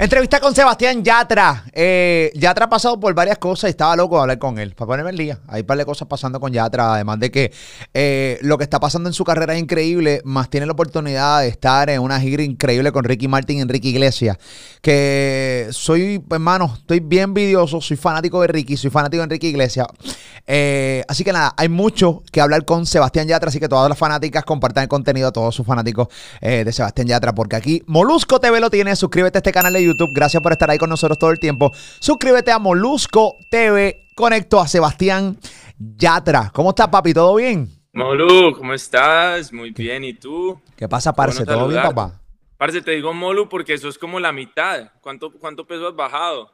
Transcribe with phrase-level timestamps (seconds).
[0.00, 1.62] Entrevista con Sebastián Yatra.
[1.74, 4.74] Eh, Yatra ha pasado por varias cosas y estaba loco de hablar con él.
[4.74, 5.40] Para ponerme el día.
[5.46, 6.94] Hay un par de cosas pasando con Yatra.
[6.94, 7.52] Además de que
[7.92, 10.22] eh, lo que está pasando en su carrera es increíble.
[10.24, 13.88] Más tiene la oportunidad de estar en una gira increíble con Ricky Martin y Enrique
[13.88, 14.38] Iglesias.
[14.80, 17.82] Que soy, hermano, estoy bien envidioso.
[17.82, 18.78] Soy fanático de Ricky.
[18.78, 19.86] Soy fanático de Enrique Iglesias.
[20.46, 23.50] Eh, así que nada, hay mucho que hablar con Sebastián Yatra.
[23.50, 26.08] Así que todas las fanáticas compartan el contenido a todos sus fanáticos
[26.40, 27.34] de Sebastián Yatra.
[27.34, 28.96] Porque aquí Molusco TV lo tiene.
[28.96, 30.10] Suscríbete a este canal de YouTube YouTube.
[30.12, 31.72] Gracias por estar ahí con nosotros todo el tiempo.
[31.98, 34.08] Suscríbete a Molusco TV.
[34.14, 35.38] Conecto a Sebastián
[35.78, 36.50] Yatra.
[36.52, 37.14] ¿Cómo estás, papi?
[37.14, 37.68] ¿Todo bien?
[37.92, 39.52] Molu, ¿cómo estás?
[39.52, 40.04] Muy bien.
[40.04, 40.60] ¿Y tú?
[40.76, 41.44] ¿Qué pasa, parce?
[41.44, 42.20] ¿Todo bien, papá?
[42.56, 44.90] Parce, te digo Molu porque eso es como la mitad.
[45.00, 46.50] ¿Cuánto, cuánto peso has bajado?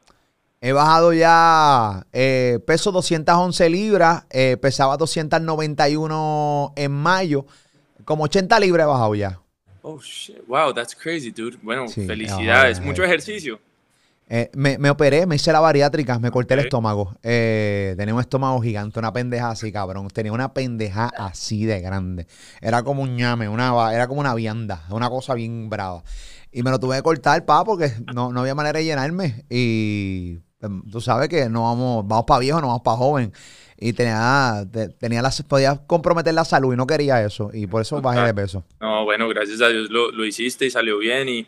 [0.61, 7.45] He bajado ya eh, peso 211 libras, eh, pesaba 291 en mayo,
[8.05, 9.41] como 80 libras he bajado ya.
[9.89, 10.43] Oh, shit.
[10.49, 11.59] Wow, that's crazy, dude.
[11.63, 12.81] Bueno, felicidades.
[12.81, 13.61] Mucho ejercicio.
[14.29, 17.15] Eh, me, me, operé, me hice la bariátrica, me corté el estómago.
[17.23, 20.09] Eh, tenía un estómago gigante, una pendeja así, cabrón.
[20.09, 22.27] Tenía una pendeja así de grande.
[22.61, 26.03] Era como un ñame, una, era como una vianda, una cosa bien brava.
[26.51, 29.45] Y me lo tuve que cortar, pa, porque no, no había manera de llenarme.
[29.49, 33.33] Y em, tú sabes que no vamos, vamos para viejo, no vamos para joven
[33.79, 34.65] y tenía,
[34.99, 38.35] tenía las, podía comprometer la salud y no quería eso y por eso bajé de
[38.35, 38.65] peso.
[38.81, 41.47] No, bueno, gracias a Dios lo, lo hiciste y salió bien y,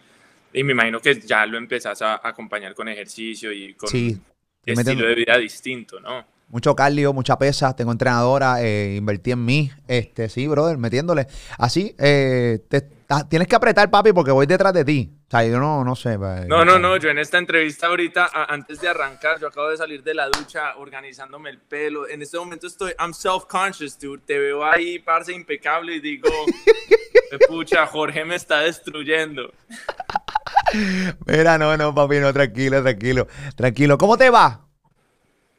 [0.53, 4.19] y, me imagino que ya lo empezás a acompañar con ejercicio y con sí,
[4.65, 6.25] estilo de vida distinto, ¿no?
[6.51, 11.27] Mucho cardio, mucha pesa, tengo entrenadora, eh, invertí en mí, este, sí, brother, metiéndole.
[11.59, 12.89] Así, eh, te,
[13.28, 15.11] tienes que apretar, papi, porque voy detrás de ti.
[15.27, 16.19] O sea, yo no, no sé.
[16.19, 19.77] Pues, no, no, no, yo en esta entrevista ahorita, antes de arrancar, yo acabo de
[19.77, 22.09] salir de la ducha organizándome el pelo.
[22.09, 24.23] En este momento estoy, I'm self-conscious, dude.
[24.27, 26.29] Te veo ahí, parce, impecable y digo,
[27.48, 29.53] pucha, Jorge me está destruyendo.
[31.27, 33.27] Mira, no, no, papi, no, tranquilo, tranquilo,
[33.57, 33.96] tranquilo.
[33.96, 34.67] ¿Cómo te va?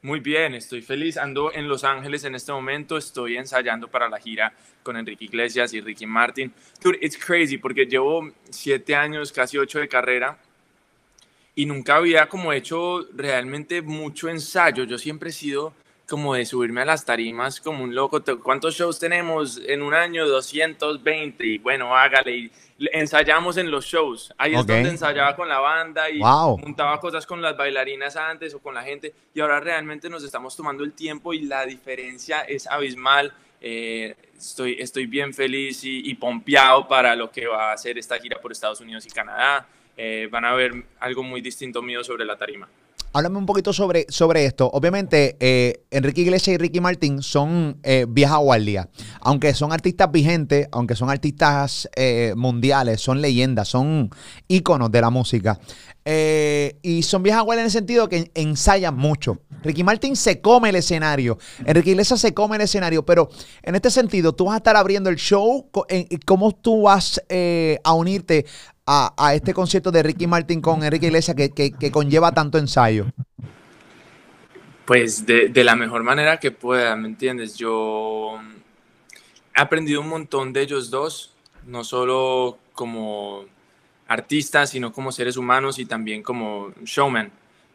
[0.02, 1.18] Muy bien, estoy feliz.
[1.18, 2.96] Ando en Los Ángeles en este momento.
[2.96, 4.50] Estoy ensayando para la gira
[4.82, 6.54] con Enrique Iglesias y Ricky Martin.
[6.82, 10.38] Dude, it's crazy porque llevo siete años, casi ocho de carrera
[11.54, 14.84] y nunca había como hecho realmente mucho ensayo.
[14.84, 15.74] Yo siempre he sido
[16.10, 18.20] como de subirme a las tarimas como un loco.
[18.42, 20.26] ¿Cuántos shows tenemos en un año?
[20.26, 21.46] 220.
[21.46, 22.36] Y bueno, hágale.
[22.36, 22.52] Y
[22.92, 24.34] ensayamos en los shows.
[24.36, 28.58] Ahí es donde ensayaba con la banda y montaba cosas con las bailarinas antes o
[28.58, 29.14] con la gente.
[29.32, 33.32] Y ahora realmente nos estamos tomando el tiempo y la diferencia es abismal.
[33.60, 38.18] Eh, estoy, estoy bien feliz y, y, pompeado para lo que va a ser esta
[38.18, 39.66] gira por Estados Unidos y Canadá.
[39.96, 42.68] Eh, van a ver algo muy distinto mío sobre la tarima.
[43.12, 44.70] Háblame un poquito sobre, sobre esto.
[44.72, 48.88] Obviamente, eh, Enrique Iglesias y Ricky Martin son eh, vieja guardia.
[49.20, 54.10] Aunque son artistas vigentes, aunque son artistas eh, mundiales, son leyendas, son
[54.46, 55.58] íconos de la música.
[56.04, 59.40] Eh, y son vieja guardia en el sentido que ensayan mucho.
[59.64, 61.36] Ricky Martin se come el escenario.
[61.66, 63.04] Enrique Iglesias se come el escenario.
[63.04, 63.28] Pero
[63.64, 65.68] en este sentido, tú vas a estar abriendo el show.
[66.24, 67.20] ¿Cómo tú vas
[67.82, 68.46] a unirte
[68.92, 73.06] a, este concierto de Ricky Martin con Enrique Iglesias que, conlleva tanto ensayo?
[74.84, 77.56] Pues de, la mejor manera que pueda, ¿me entiendes?
[77.56, 78.40] Yo
[79.56, 81.32] he aprendido un montón de ellos dos,
[81.66, 83.44] no solo como
[84.08, 87.30] artistas, sino como seres humanos y también como showman.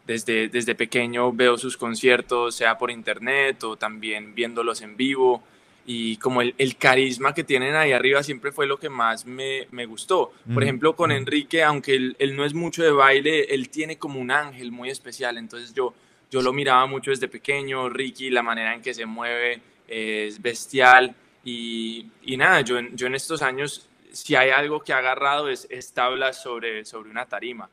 [0.05, 5.41] Desde, desde pequeño veo sus conciertos, sea por internet o también viéndolos en vivo
[5.85, 9.67] y como el, el, carisma que tienen ahí arriba siempre fue lo que más me,
[9.71, 10.33] me gustó.
[10.51, 14.19] Por ejemplo, con Enrique, aunque él, él, no es mucho de baile, él tiene como
[14.19, 15.93] un ángel muy especial, entonces yo,
[16.31, 21.15] yo lo miraba mucho desde pequeño, Ricky, la manera en que se mueve es bestial
[21.43, 25.67] y, y nada, yo, yo en estos años, si hay algo que ha agarrado es,
[25.69, 27.69] es tablas sobre, sobre una tarima.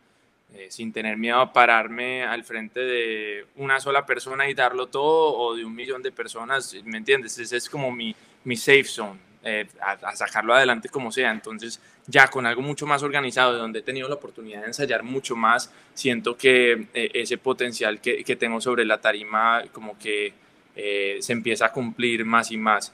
[0.55, 5.35] Eh, sin tener miedo a pararme al frente de una sola persona y darlo todo
[5.35, 7.39] o de un millón de personas, ¿me entiendes?
[7.39, 8.15] Ese es como mi,
[8.45, 11.31] mi safe zone, eh, a, sacarlo adelante como sea.
[11.31, 15.03] Entonces, ya con algo mucho más organizado, de donde he tenido la oportunidad de ensayar
[15.03, 20.35] mucho más, siento que eh, ese potencial que, que, tengo sobre la tarima como que
[20.75, 22.93] se empieza a cumplir más y más.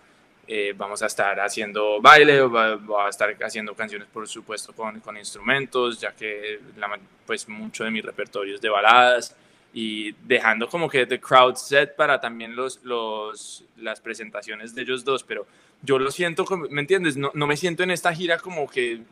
[0.50, 5.14] Eh, vamos a estar haciendo baile, va, a estar haciendo canciones por supuesto con, con
[5.18, 9.36] instrumentos, ya que la, pues mucho de mi repertorio es de baladas
[9.74, 15.04] y dejando como que the crowd set para también los, los, las presentaciones de ellos
[15.04, 15.46] dos, pero
[15.82, 17.18] yo lo siento, ¿me entiendes?
[17.18, 19.02] No, no me siento en esta gira como que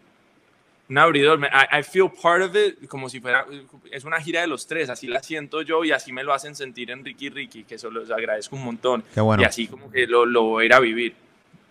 [0.88, 3.44] un abridor, I, I, feel part of it, como si fuera,
[3.90, 6.54] es una gira de los tres, así la siento yo y así me lo hacen
[6.54, 9.04] sentir en Ricky Ricky, que eso los agradezco un montón.
[9.12, 9.42] Qué bueno.
[9.42, 11.25] Y así como que lo, lo voy a ir a vivir.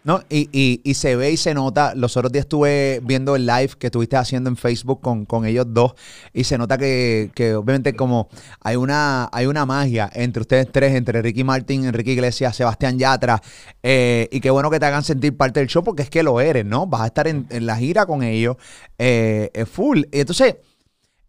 [0.05, 0.49] No, y,
[0.83, 1.95] y, se ve y se nota.
[1.95, 5.65] Los otros días estuve viendo el live que estuviste haciendo en Facebook con, con ellos
[5.69, 5.95] dos.
[6.31, 8.29] Y se nota que, que, obviamente como
[8.61, 13.41] hay una, hay una magia entre ustedes tres, entre Ricky Martin, Enrique Iglesias, Sebastián Yatra.
[13.81, 16.39] Eh, y qué bueno que te hagan sentir parte del show porque es que lo
[16.39, 16.85] eres, ¿no?
[16.85, 18.57] Vas a estar en, en la gira con ellos
[18.99, 20.03] eh, full.
[20.11, 20.57] Y entonces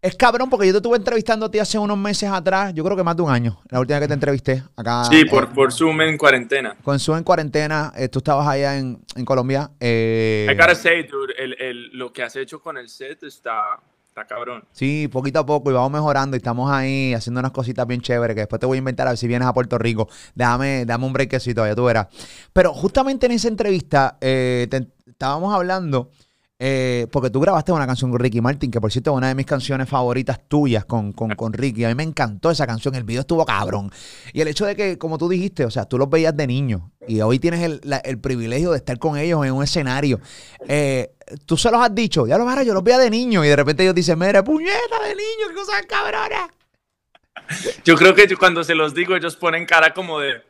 [0.01, 2.95] es cabrón porque yo te estuve entrevistando a ti hace unos meses atrás, yo creo
[2.95, 5.03] que más de un año, la última vez que te entrevisté acá.
[5.05, 6.75] Sí, por, eh, por Zoom en cuarentena.
[6.83, 9.71] Con Zoom en cuarentena, eh, tú estabas allá en, en Colombia.
[9.79, 13.79] Eh, I gotta say, dude, el, el, lo que has hecho con el set está,
[14.07, 14.63] está cabrón.
[14.71, 18.35] Sí, poquito a poco y vamos mejorando y estamos ahí haciendo unas cositas bien chéveres
[18.35, 20.07] que después te voy a inventar a ver si vienes a Puerto Rico.
[20.35, 22.07] Déjame, dame un breakcito, ya tú verás.
[22.53, 24.69] Pero justamente en esa entrevista eh,
[25.07, 26.11] estábamos hablando
[26.59, 29.35] eh, porque tú grabaste una canción con Ricky Martin, que por cierto es una de
[29.35, 31.85] mis canciones favoritas tuyas con, con, Ricky.
[31.85, 33.91] A mí me encantó esa canción, el video estuvo cabrón.
[34.33, 36.91] Y el hecho de que, como tú dijiste, o sea, tú los veías de niño
[37.07, 40.19] y hoy tienes el, privilegio de estar con ellos en un escenario.
[40.67, 41.11] Eh,
[41.45, 43.55] tú se los has dicho, ya lo verás, yo los veía de niño y de
[43.55, 46.49] repente ellos dicen, mira, puñeta de niño, qué cosa cabrona.
[47.85, 50.41] Yo creo que cuando se los digo, ellos ponen cara como de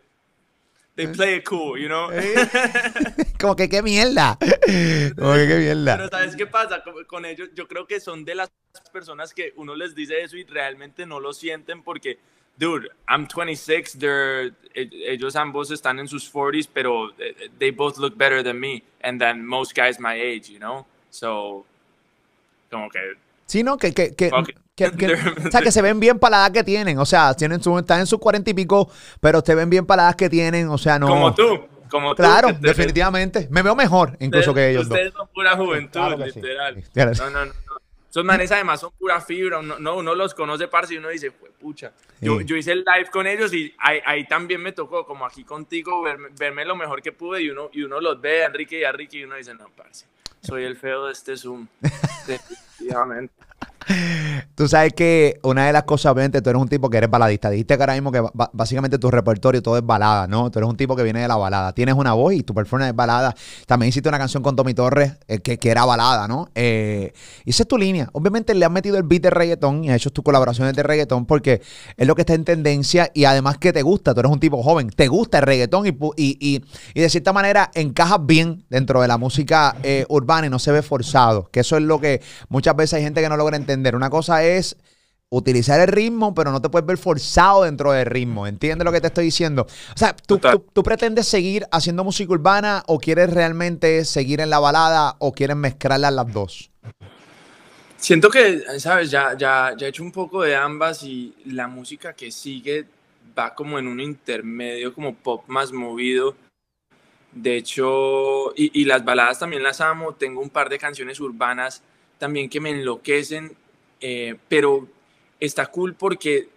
[0.97, 2.09] they play it cool, you know?
[3.39, 4.37] Como que qué mierda.
[4.39, 5.97] Como que qué mierda.
[5.97, 7.49] Pero ¿sabes qué pasa con ellos?
[7.53, 8.51] Yo creo que son de las
[8.91, 12.17] personas que uno les dice eso y realmente no lo sienten porque,
[12.57, 17.97] dude, I'm 26, they're, e, ellos ambos están en sus 40s, pero eh, they both
[17.99, 20.85] look better than me and than most guys my age, you know?
[21.11, 21.63] So,
[22.71, 22.99] como que...
[23.45, 24.31] Sí, no, que, que, que,
[25.47, 26.99] o sea, que se ven bien para la edad que tienen.
[26.99, 28.89] O sea, tienen su, están en sus cuarenta y pico,
[29.19, 30.69] pero te ven bien para la edad que tienen.
[30.69, 31.07] O sea, no.
[31.07, 31.67] Como tú.
[31.89, 33.47] Como claro, definitivamente.
[33.49, 34.83] Me veo mejor incluso que ellos.
[34.83, 36.83] Ustedes son pura juventud, literal.
[36.95, 37.53] No, no, no.
[38.09, 39.61] Esos manes además son pura fibra.
[39.61, 41.91] No, uno los conoce, parce, y uno dice, pucha.
[42.19, 45.43] Yo, yo, hice el live con ellos y ahí, ahí, también me tocó, como aquí
[45.43, 48.79] contigo, verme, verme, lo mejor que pude y uno, y uno los ve a Enrique
[48.79, 50.07] y a Ricky y uno dice, no, parce,
[50.41, 51.67] soy el feo de este Zoom.
[52.27, 53.33] Definitivamente.
[54.55, 57.49] Tú sabes que una de las cosas, obviamente, tú eres un tipo que eres baladista.
[57.49, 58.23] Dijiste que ahora mismo que
[58.53, 60.49] básicamente tu repertorio todo es balada, ¿no?
[60.49, 61.73] Tú eres un tipo que viene de la balada.
[61.73, 63.35] Tienes una voz y tu performance es balada.
[63.65, 66.49] También hiciste una canción con Tommy Torres eh, que, era balada, ¿no?
[66.55, 67.13] Eh,
[67.45, 68.09] y esa es tu línea.
[68.13, 71.25] Obviamente le has metido el beat de reggaetón y has hecho tus colaboraciones de reggaetón
[71.25, 71.61] porque
[71.95, 74.13] es lo que está en tendencia y además que te gusta.
[74.13, 75.85] Tú eres un tipo joven, te gusta el reggaetón
[76.15, 76.61] y,
[76.95, 80.81] de cierta manera encajas bien dentro de la música eh, urbana y no se ve
[80.81, 81.49] forzado.
[81.51, 84.43] Que eso es lo que muchas veces hay gente que no logra entender una cosa
[84.43, 84.77] es
[85.29, 88.47] utilizar el ritmo, pero no te puedes ver forzado dentro del ritmo.
[88.47, 89.63] ¿Entiendes lo que te estoy diciendo?
[89.63, 90.39] O sea, ¿tú,
[90.73, 95.57] tú, pretendes seguir haciendo música urbana o quieres realmente seguir en la balada o quieres
[95.57, 96.71] mezclarlas las dos?
[97.97, 102.13] Siento que, sabes, ya, ya, ya he hecho un poco de ambas y la música
[102.13, 102.85] que sigue
[103.37, 106.35] va como en un intermedio, como pop más movido.
[107.33, 110.13] De hecho, y, y las baladas también las amo.
[110.13, 111.83] Tengo un par de canciones urbanas
[112.17, 113.55] también que me enloquecen
[114.01, 114.87] eh, pero
[115.39, 116.49] está cool porque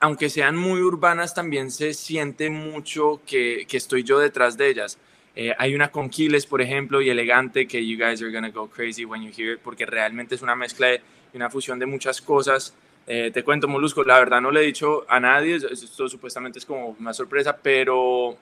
[0.00, 4.98] aunque sean muy urbanas, también se siente mucho que, que estoy yo detrás de ellas.
[5.34, 8.68] Eh, hay una con Kiles, por ejemplo, y Elegante, que you guys are gonna go
[8.68, 11.00] crazy when you hear it, porque realmente es una mezcla y
[11.34, 12.74] una fusión de muchas cosas.
[13.06, 16.64] Eh, te cuento, Molusco, la verdad no le he dicho a nadie, esto supuestamente es
[16.64, 18.36] como una sorpresa, pero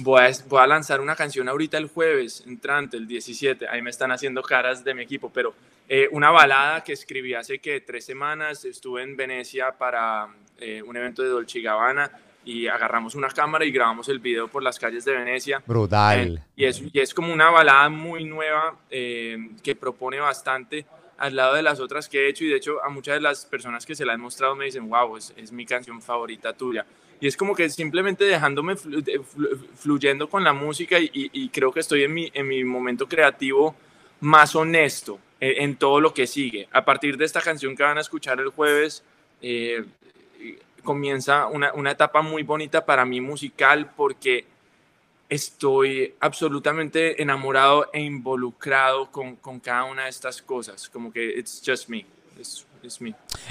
[0.00, 3.90] voy a, voy a lanzar una canción ahorita el jueves, entrante, el 17, ahí me
[3.90, 5.54] están haciendo caras de mi equipo, pero
[5.88, 10.28] eh, una balada que escribí hace que tres semanas, estuve en Venecia para
[10.58, 12.10] eh, un evento de Dolce Gabbana
[12.44, 15.62] y agarramos una cámara y grabamos el video por las calles de Venecia.
[15.66, 16.36] Brutal.
[16.36, 20.86] Eh, y, es, y, es, como una balada muy nueva que propone bastante
[21.18, 23.44] al lado de las otras que he hecho y de hecho a muchas de las
[23.44, 26.86] personas que se la he mostrado me dicen, wow, es, es mi canción favorita tuya.
[27.20, 28.76] Y es como que simplemente dejándome
[29.76, 33.74] fluyendo con la música y, y, creo que estoy en mi, en mi momento creativo
[34.20, 36.68] más honesto en, todo lo que sigue.
[36.72, 39.02] A partir de esta canción que van a escuchar el jueves,
[39.42, 39.84] eh,
[40.82, 44.46] comienza una, una, etapa muy bonita para mí musical porque
[45.28, 51.62] estoy absolutamente enamorado e involucrado con, con cada una de estas cosas, como que it's
[51.64, 52.04] just me.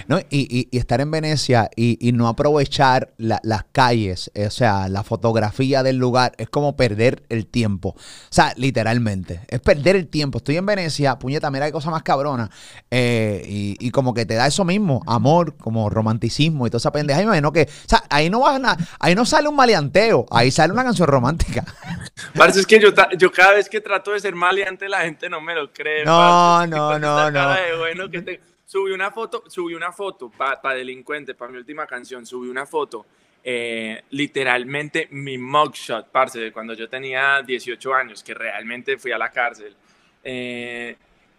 [0.08, 5.84] No, y, estar en Venecia y, no aprovechar las calles, eh, o sea, la fotografía
[5.84, 7.90] del lugar, es como perder el tiempo.
[7.90, 7.98] O
[8.30, 10.40] sea, literalmente, es perder el tiempo.
[10.40, 12.50] Estoy en Venecia, puñeta, mira qué cosa más cabrona.
[12.92, 13.44] Eh,
[13.80, 17.22] y, como que te da eso mismo, amor, como romanticismo y toda esa pendeja.
[17.22, 20.26] Y me imagino que, o sea, ahí no vas a, ahí no sale un maleanteo,
[20.32, 21.66] ahí sale una canción romántica.
[22.36, 25.42] Parece es que yo, yo cada vez que trato de ser maleante, la gente no
[25.42, 26.06] me lo cree.
[26.06, 27.56] No, no, no, no.
[27.80, 31.88] bueno que te subí una foto, subí una foto para pa delincuente, para mi última
[31.88, 33.04] canción, subí una foto
[33.44, 39.18] eh, literalmente mi mugshot, parce, de cuando yo tenía 18 años, que realmente fui a
[39.18, 39.76] la cárcel.
[40.24, 40.96] Eh,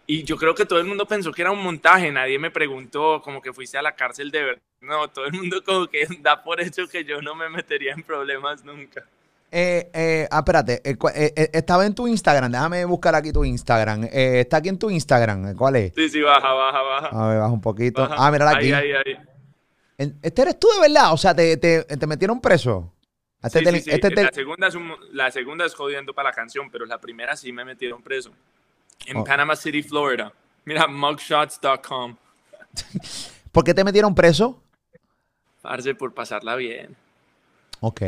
[0.07, 3.21] y yo creo que todo el mundo pensó que era un montaje, nadie me preguntó
[3.21, 4.61] como que fuiste a la cárcel de verdad.
[4.81, 8.03] No, todo el mundo como que da por hecho que yo no me metería en
[8.03, 9.07] problemas nunca.
[9.53, 14.07] Eh, eh, ah, espérate, eh, eh, estaba en tu Instagram, déjame buscar aquí tu Instagram.
[14.09, 15.93] está aquí en tu Instagram, ¿cuál es?
[15.93, 17.07] Sí, sí, baja, baja, baja.
[17.07, 18.07] A ver, baja un poquito.
[18.09, 18.71] Ah, mira aquí.
[18.71, 19.17] Ahí, ahí, ahí.
[20.21, 21.11] ¿Este eres tú de verdad?
[21.11, 22.93] O sea, ¿te, te, te metieron preso?
[23.43, 23.91] Este sí, sí, sí.
[23.91, 24.75] Este la, segunda es
[25.11, 28.31] la segunda es jodiendo para la canción, pero la primera sí me metieron preso.
[29.05, 29.23] En oh.
[29.25, 30.31] Panama City, Florida.
[30.63, 32.15] Mira, mugshots.com.
[33.51, 34.63] ¿Por qué te metieron preso?
[35.61, 36.95] Parce, por pasarla bien.
[37.83, 38.01] Ok,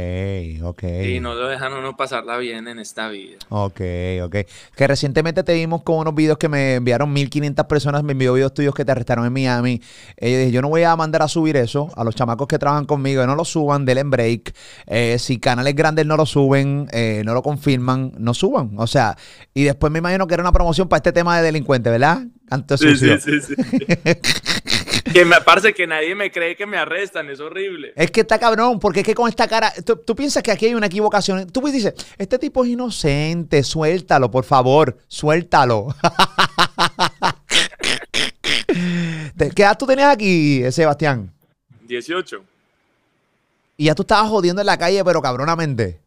[0.62, 0.84] ok.
[1.04, 3.38] Y no lo dejan uno pasarla bien en esta vida.
[3.50, 3.82] Ok,
[4.24, 4.36] ok.
[4.76, 8.54] Que recientemente te vimos con unos videos que me enviaron 1500 personas, me envió videos
[8.54, 9.82] tuyos que te arrestaron en Miami.
[10.18, 12.60] Eh, yo dije, yo no voy a mandar a subir eso a los chamacos que
[12.60, 14.54] trabajan conmigo, no lo suban, denle break.
[14.86, 18.74] Eh, si canales grandes no lo suben, eh, no lo confirman, no suban.
[18.78, 19.18] O sea,
[19.56, 22.28] y después me imagino que era una promoción para este tema de delincuente, ¿verdad?
[22.52, 23.56] Antes sí, sí, sí, sí.
[25.14, 27.94] que me parece que nadie me cree que me arrestan, es horrible.
[27.96, 30.74] Es que está cabrón, porque es que con esta cara, tú, piensas que aquí hay
[30.76, 31.50] una equivocación.
[31.50, 35.88] Tú dices, este tipo es inocente, suéltalo, por favor, suéltalo.
[39.38, 41.32] ¿Qué edad tú tenías aquí, Sebastián?
[41.82, 42.44] 18.
[43.78, 46.00] Y ya tú estabas jodiendo en la calle, pero cabronamente.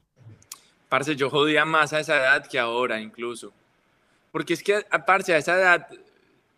[0.88, 3.52] Parce, yo jodía más a esa edad que ahora, incluso.
[4.32, 5.88] Porque es que, aparte, a esa edad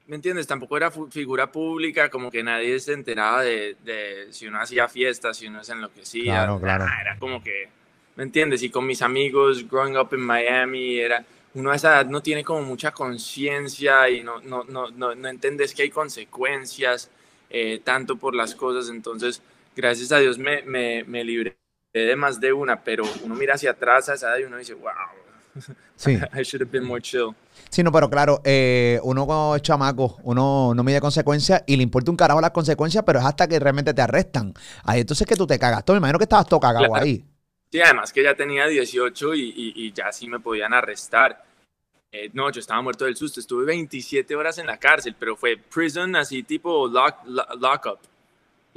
[0.09, 0.47] ¿me entiendes?
[0.47, 5.37] Tampoco era figura pública, como que nadie se enteraba de, de, si uno hacía fiestas,
[5.37, 6.33] si uno se enloquecía.
[6.33, 6.87] Claro, claro.
[7.01, 7.69] era como que,
[8.17, 8.63] ¿me entiendes?
[8.63, 11.25] Y con mis amigos, growing up in Miami, era,
[11.55, 15.29] uno a esa edad no tiene como mucha conciencia y no, no, no, no, no
[15.29, 17.11] entiendes que hay consecuencias
[17.51, 18.91] eh, tanto por las cosas.
[18.91, 19.43] Entonces,
[19.77, 21.57] gracias a Dios me, me, me libré
[21.93, 24.75] de más de una, pero uno mira hacia atrás a esa edad y uno dice,
[24.75, 24.93] wow,
[25.97, 26.19] Sí.
[26.33, 27.35] I should have been more chill.
[27.71, 31.83] Sí, no, pero claro, eh, uno como es chamaco, uno no mide consecuencias y le
[31.83, 34.55] importa un carajo las consecuencias, pero es hasta que realmente te arrestan.
[34.85, 35.85] Ahí entonces que tú te cagas.
[35.85, 37.25] Todo, me imagino que estabas todo cagado ahí.
[37.71, 41.45] Sí, además que ya tenía 18 y, ya sí me podían arrestar.
[42.11, 43.41] Eh, no, yo estaba muerto del susto.
[43.41, 47.99] Estuve 27 horas en la cárcel, pero fue prison así tipo lock, lock up.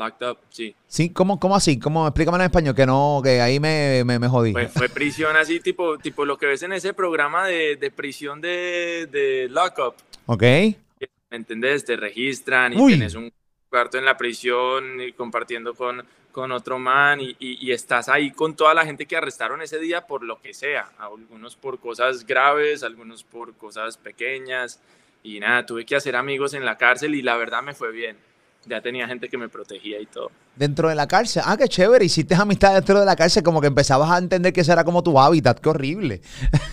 [0.01, 0.75] Locked up, sí.
[0.87, 1.77] Sí, ¿cómo, cómo así?
[1.77, 2.07] ¿Cómo?
[2.07, 4.51] Explícame en español, que no, que ahí me, me, jodí.
[4.73, 9.07] Fue, prisión así, tipo, tipo lo que ves en ese programa de, de prisión de,
[9.11, 9.93] de Lockup.
[10.25, 10.41] Ok.
[10.41, 11.85] ¿Me entendés?
[11.85, 13.31] Te registran y tienes un
[13.69, 18.55] cuarto en la prisión y compartiendo con, con otro man y, y, estás ahí con
[18.55, 20.89] toda la gente que arrestaron ese día por lo que sea.
[20.97, 24.81] Algunos por cosas graves, algunos por cosas pequeñas.
[25.21, 28.17] Y nada, tuve que hacer amigos en la cárcel y la verdad me fue bien
[28.65, 30.31] ya tenía gente que me protegía y todo.
[30.55, 31.43] Dentro de la cárcel.
[31.45, 32.05] Ah, qué chévere.
[32.05, 35.01] Hiciste amistad dentro de la cárcel, como que empezabas a entender que ese era como
[35.03, 35.59] tu hábitat.
[35.59, 36.21] Qué horrible.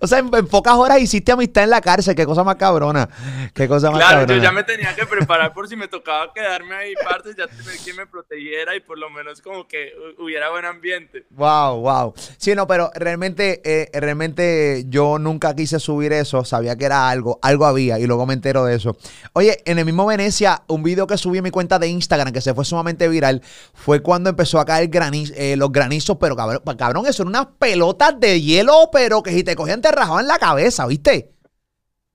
[0.00, 2.14] o sea, en, pocas horas hiciste amistad en la cárcel.
[2.14, 3.08] Qué cosa más cabrona.
[3.52, 6.74] Qué cosa más claro, yo ya me tenía que preparar por si me tocaba quedarme
[6.74, 10.64] ahí partes, ya tener quien me protegiera y por lo menos como que hubiera buen
[10.64, 11.26] ambiente.
[11.30, 12.14] Wow, wow.
[12.36, 16.44] Sí, no, pero realmente, eh, realmente yo nunca quise subir eso.
[16.44, 18.96] Sabía que era algo, algo había y luego me entero de eso.
[19.32, 22.40] Oye, en el mismo Venecia, un video que subí en mi cuenta de Instagram que
[22.40, 23.42] se fue sumamente viral
[23.72, 28.18] fue cuando empezó a caer eh, los granizos, pero cabrón, cabrón, eso eran unas pelotas
[28.18, 31.32] de hielo, pero que si te cogían te rajaban la cabeza, ¿viste?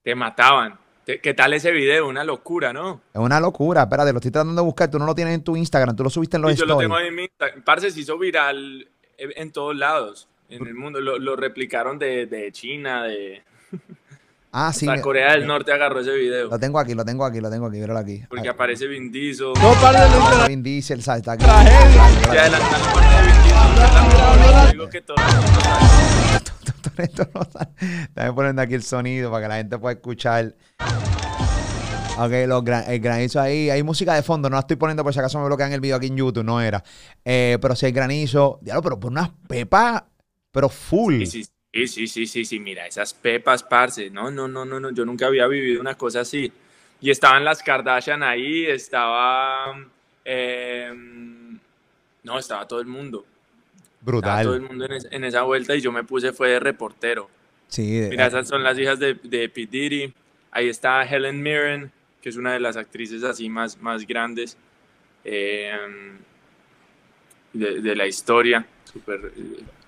[0.04, 0.80] Te mataban.
[1.18, 2.08] ¿Qué tal ese video?
[2.08, 3.02] Una locura, ¿no?
[3.12, 3.84] Es una locura.
[3.84, 4.92] Espérate, lo estoy tratando de buscar.
[4.92, 6.78] Tú no lo tienes en tu Instagram, tú lo subiste en los sí, Yo lo
[6.78, 7.64] tengo en mi Instagram.
[7.64, 11.02] Parce, se hizo viral en todos lados, en el mundo.
[11.02, 13.42] Lo, replicaron de, China, de...
[14.52, 14.88] Ah, sí.
[14.88, 16.50] La Corea del Norte agarró ese video.
[16.50, 18.24] Lo tengo aquí, lo tengo aquí, lo tengo aquí, míralo aquí.
[18.28, 19.54] Porque aparece Vin Diesel.
[19.54, 21.20] No, de Vin Diesel, ¿sabes?
[21.20, 21.46] Está aquí.
[21.46, 24.72] Ya adelantaron la parte de Vin Diesel.
[24.72, 25.18] Digo que todo
[27.34, 27.42] no
[27.82, 30.56] Estamos poniendo aquí el sonido para que la gente pueda escuchar.
[32.18, 33.70] Ok, los el granizo ahí.
[33.70, 35.96] Hay música de fondo, no la estoy poniendo por si acaso me bloquean el video
[35.96, 36.84] aquí en YouTube, no era.
[37.24, 40.04] Eh, pero si hay granizo, diablo, pero por unas pepas,
[40.52, 41.24] pero full.
[41.24, 44.10] Sí, sí, sí, sí, sí, sí, mira, esas pepas, parce.
[44.10, 46.52] No, no, no, no, no, yo nunca había vivido una cosa así.
[47.00, 49.76] Y estaban las Kardashian ahí, estaba.
[50.26, 51.58] Em,
[52.24, 53.26] no, estaba todo el mundo.
[54.02, 54.44] Brutal.
[54.46, 57.30] todo el mundo en, esa vuelta y yo me puse fue de reportero.
[57.68, 58.08] Sí.
[58.10, 59.66] Mira, esas son las hijas de, de P.
[59.66, 60.14] Diddy.
[60.52, 61.92] Ahí está Helen Mirren,
[62.22, 64.58] que es una de las actrices así más, más grandes
[65.24, 65.72] eh,
[67.54, 68.66] de, la historia.
[68.92, 69.32] Super,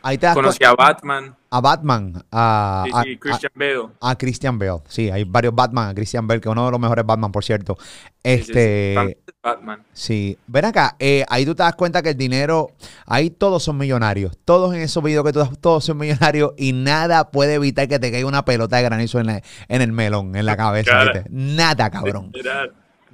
[0.03, 1.35] Ahí te Conocí a Batman.
[1.51, 3.87] a Batman, a, Sí, a- sí, Christian Bale.
[3.99, 4.79] a- a Christian Bale.
[4.87, 7.43] Sí, hay varios Batman, a Christian Bale, que es uno de los mejores Batman, por
[7.43, 7.77] cierto.
[7.79, 8.51] Sí, sí, sí.
[8.51, 9.83] Este, Batman.
[9.93, 10.37] sí.
[10.47, 12.71] Ven acá, eh, ahí tú te das cuenta que el dinero,
[13.05, 14.37] ahí todos son millonarios.
[14.43, 17.99] Todos en esos videos que tú das, todos son millonarios y nada puede evitar que
[17.99, 21.13] te caiga una pelota de granizo en, la- en el melón, en la cabeza.
[21.29, 22.31] Nada, cabrón.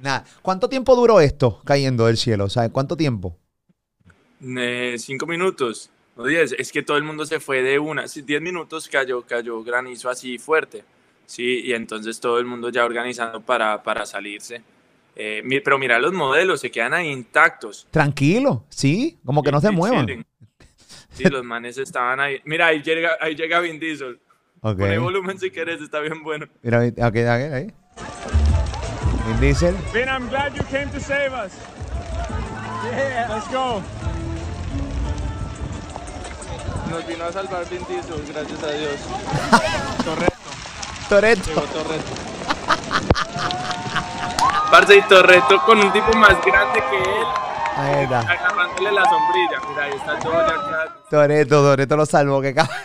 [0.00, 0.24] Nada.
[0.42, 2.48] ¿Cuánto tiempo duró esto cayendo del cielo?
[2.48, 3.36] ¿Sabes cuánto tiempo?
[4.40, 6.52] Eh, cinco minutos, o diez.
[6.58, 8.06] Es que todo el mundo se fue de una.
[8.08, 10.84] Sí, diez minutos cayó, cayó granizo así fuerte.
[11.24, 14.62] Sí, y entonces todo el mundo ya organizando para, para salirse.
[15.16, 17.86] Eh, mi- pero mira, los modelos se quedan ahí intactos.
[17.90, 20.06] Tranquilo, sí, como que no se Sí, muevan.
[20.06, 20.26] chilling.
[21.12, 22.40] Sí, los manes estaban ahí.
[22.44, 24.20] Mira, ahí llega, ahí llega Vin Diesel.
[24.60, 24.78] Ok.
[24.78, 26.46] Pone volumen si quieres, está bien bueno.
[26.62, 27.72] Mira, ok, ok, ahí.
[29.26, 29.74] Vin Diesel.
[29.92, 31.52] Vin, I'm glad you came to save us.
[32.92, 33.28] Yeah.
[33.28, 33.82] Let's go.
[36.90, 38.92] Nos vino a salvar Vin Diesel, gracias a Dios.
[40.04, 40.36] Correcto.
[41.08, 41.48] Toretto.
[41.48, 42.00] Llegó Torres.
[44.70, 47.26] Parce y Torreto con un tipo más grande que él,
[47.76, 48.20] Ahí está.
[48.20, 49.58] agarrándole la sombrilla.
[49.68, 50.54] Mira, ahí está todo ya.
[51.10, 52.76] Toreto, Toreto lo salvó, que cabrón.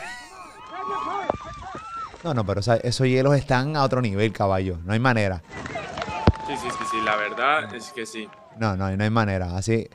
[2.24, 4.78] No, no, pero o sea, esos hielos están a otro nivel, caballo.
[4.86, 5.42] No hay manera.
[6.48, 8.30] Sí, sí, sí, sí, la verdad es que sí.
[8.60, 9.56] No, no, no hay manera.
[9.56, 9.88] Así.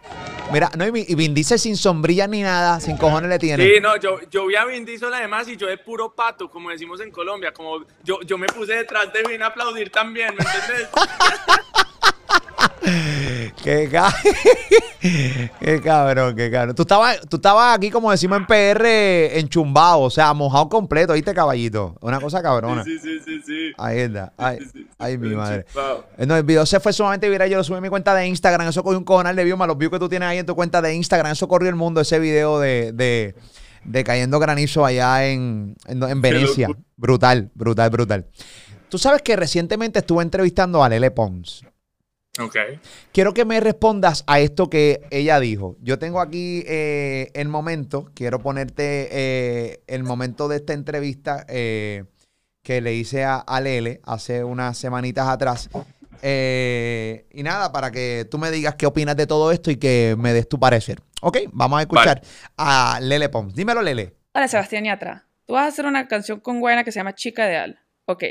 [0.53, 3.65] Mira, no, y Vin- Diesel sin sombrilla ni nada, sin cojones le tiene.
[3.65, 6.71] Sí, no, yo, yo vi a Vin Diesel además y yo de puro pato, como
[6.71, 10.45] decimos en Colombia, como yo, yo me puse detrás de Vin a aplaudir también, ¿me
[10.45, 10.89] entiendes?
[13.63, 14.15] Qué, ca-
[15.01, 16.75] qué cabrón, qué cabrón.
[16.75, 21.35] Tú estabas, tú estabas aquí, como decimos en PR, enchumbado, o sea, mojado completo, ¿viste,
[21.35, 21.97] caballito?
[22.01, 22.85] Una cosa cabrona.
[22.85, 23.73] Sí, sí, sí, sí.
[23.79, 24.33] Ahí está.
[24.37, 25.65] Ay, Sí, sí, sí, ay, mi madre.
[26.19, 27.49] Eh, No, el video se fue sumamente viral.
[27.49, 28.69] Yo lo subí a mi cuenta de Instagram.
[28.69, 30.55] Eso cogió un cojonal de views, más los views que tú tienes ahí en tu
[30.55, 31.33] cuenta de Instagram.
[31.33, 33.35] Eso corrió el mundo, ese video de, de,
[33.85, 36.69] de cayendo granizo allá en, en, en Venecia.
[36.97, 38.27] Brutal, brutal, brutal.
[38.89, 41.63] Tú sabes que recientemente estuve entrevistando a Lele Pons.
[42.39, 42.57] Ok.
[43.13, 45.77] Quiero que me respondas a esto que ella dijo.
[45.81, 52.05] Yo tengo aquí eh, el momento, quiero ponerte eh, el momento de esta entrevista eh,
[52.63, 55.69] que le hice a, a Lele hace unas semanitas atrás.
[56.23, 60.17] Eh, y nada, para que tú me digas qué opinas de todo esto y que
[60.19, 61.01] me des tu parecer.
[61.21, 62.23] Ok, vamos a escuchar
[62.57, 63.55] a Lele Pons.
[63.55, 64.15] Dímelo, Lele.
[64.33, 67.47] Hola Sebastián Yatra, tú vas a hacer una canción con Guayana que se llama Chica
[67.47, 67.81] Ideal.
[68.05, 68.25] Ok,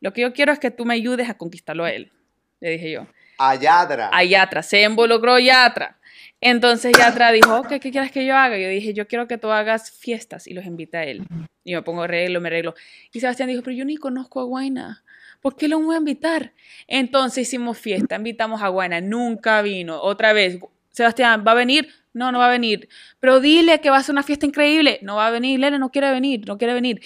[0.00, 2.12] lo que yo quiero es que tú me ayudes a conquistarlo a él,
[2.60, 3.06] le dije yo.
[3.38, 4.10] A Yadra.
[4.12, 5.98] A Yatra, se involucró Yatra.
[6.40, 8.58] Entonces Yatra dijo, ok, ¿qué quieres que yo haga?
[8.58, 11.26] Yo dije, yo quiero que tú hagas fiestas y los invita a él.
[11.64, 12.74] Y me pongo arreglo, me arreglo.
[13.12, 15.02] Y Sebastián dijo, pero yo ni conozco a Guayna.
[15.40, 16.52] ¿Por qué lo voy a invitar?
[16.86, 20.00] Entonces hicimos fiesta, invitamos a Guayna, nunca vino.
[20.00, 20.58] Otra vez,
[20.90, 21.88] Sebastián, ¿va a venir?
[22.12, 22.88] No, no va a venir.
[23.20, 24.98] Pero dile que va a ser una fiesta increíble.
[25.02, 27.02] No va a venir, Lele no quiere venir, no quiere venir.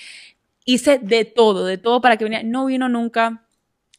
[0.65, 2.45] Hice de todo, de todo para que viniera.
[2.45, 3.43] No vino nunca.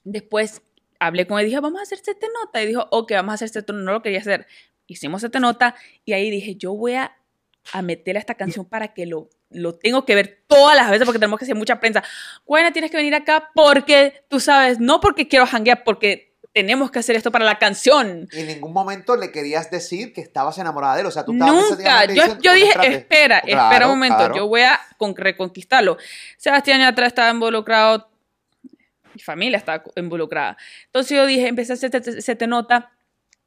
[0.03, 0.61] Después
[1.01, 2.61] hablé con él y dije, vamos a hacer este nota.
[2.61, 4.47] Y dijo, ok, vamos a hacer este no lo quería hacer.
[4.87, 7.17] Hicimos este nota y ahí dije, yo voy a,
[7.73, 11.05] a meterle a esta canción para que lo, lo tengo que ver todas las veces
[11.05, 12.03] porque tenemos que hacer mucha prensa.
[12.45, 16.99] Bueno, tienes que venir acá porque, tú sabes, no porque quiero hanguear, porque tenemos que
[16.99, 18.27] hacer esto para la canción.
[18.33, 21.07] En ningún momento le querías decir que estabas enamorada de él.
[21.07, 21.23] O sea,
[21.77, 22.05] Nunca.
[22.13, 23.37] Yo, yo dije, espera,
[23.69, 25.97] espera un momento, yo voy a con- reconquistarlo.
[26.37, 28.11] Sebastián Yatra estaba involucrado,
[29.13, 30.58] mi familia estaba involucrada.
[30.88, 32.91] Entonces yo dije, empecé a hacer este- se te nota,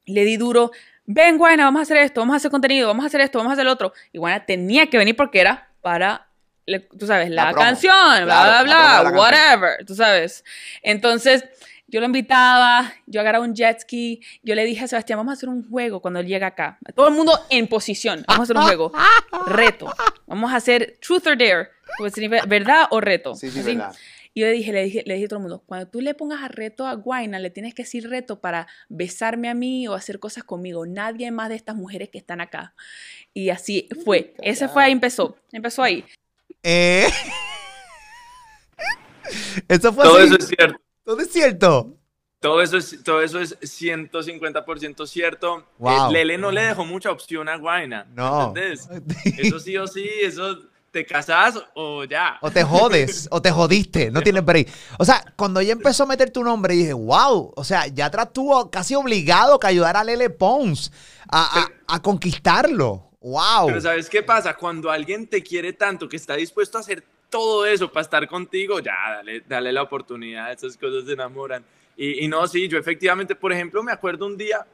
[0.07, 0.70] le di duro,
[1.07, 3.50] ven Guayna, vamos a hacer esto, vamos a hacer contenido, vamos a hacer esto, vamos
[3.50, 3.92] a hacer lo otro.
[4.12, 6.29] Y Guayna tenía que venir porque era para,
[6.66, 9.16] le- tú sabes, la, La canción, Claro, bla, la bla, bla, canción.
[9.18, 10.44] whatever, tú sabes.
[10.83, 11.44] Entonces...
[11.87, 15.35] Yo lo invitaba, yo agarraba un jet ski, yo le dije a Sebastián, vamos a
[15.35, 16.79] hacer un juego cuando él llega acá.
[16.96, 18.90] Todo el mundo en posición, vamos a hacer un juego.
[19.46, 19.94] Reto.
[20.27, 22.14] Vamos a hacer truth or dare, pues,
[22.48, 23.35] verdad o reto.
[23.37, 23.77] Sí, sí, Así.
[23.77, 23.94] verdad.
[24.36, 26.12] Y yo le dije, le dije, le dije a todo el mundo, cuando tú le
[26.12, 29.94] pongas a reto a Guayna, le tienes que decir reto para besarme a mí o
[29.94, 30.86] hacer cosas conmigo.
[30.86, 32.74] Nadie más de estas mujeres que están acá.
[33.32, 34.34] Y así fue.
[34.42, 35.36] Ese fue ahí, empezó.
[35.52, 36.04] Empezó ahí.
[36.64, 37.06] Eh...
[39.68, 40.26] eso fue Todo así.
[40.26, 40.80] eso es cierto.
[41.04, 41.96] Todo es cierto.
[42.40, 45.66] Todo eso es, todo eso es 150% cierto.
[45.78, 46.10] Wow.
[46.10, 48.06] Eh, Lele no le dejó mucha opción a Guaina.
[48.14, 48.48] No.
[48.48, 48.88] ¿Entendés?
[49.38, 50.58] Eso sí o sí, eso
[50.94, 52.38] te casás o ya.
[52.40, 54.68] O te jodes, o te jodiste, no tienes break.
[54.96, 58.70] O sea, cuando ella empezó a meter tu nombre, dije, wow, o sea, ya estuvo
[58.70, 60.92] casi obligado que ayudar a Lele Pons
[61.28, 63.11] a, a- a conquistarlo.
[63.20, 63.66] Wow.
[63.66, 64.54] Pero ¿sabes qué pasa?
[64.54, 68.78] Cuando alguien te quiere tanto que está dispuesto a hacer todo eso para estar contigo,
[68.78, 71.64] ya, dale, dale la oportunidad, esas cosas se enamoran.
[71.96, 74.64] Y, y no, sí, yo efectivamente, por ejemplo, me acuerdo un día,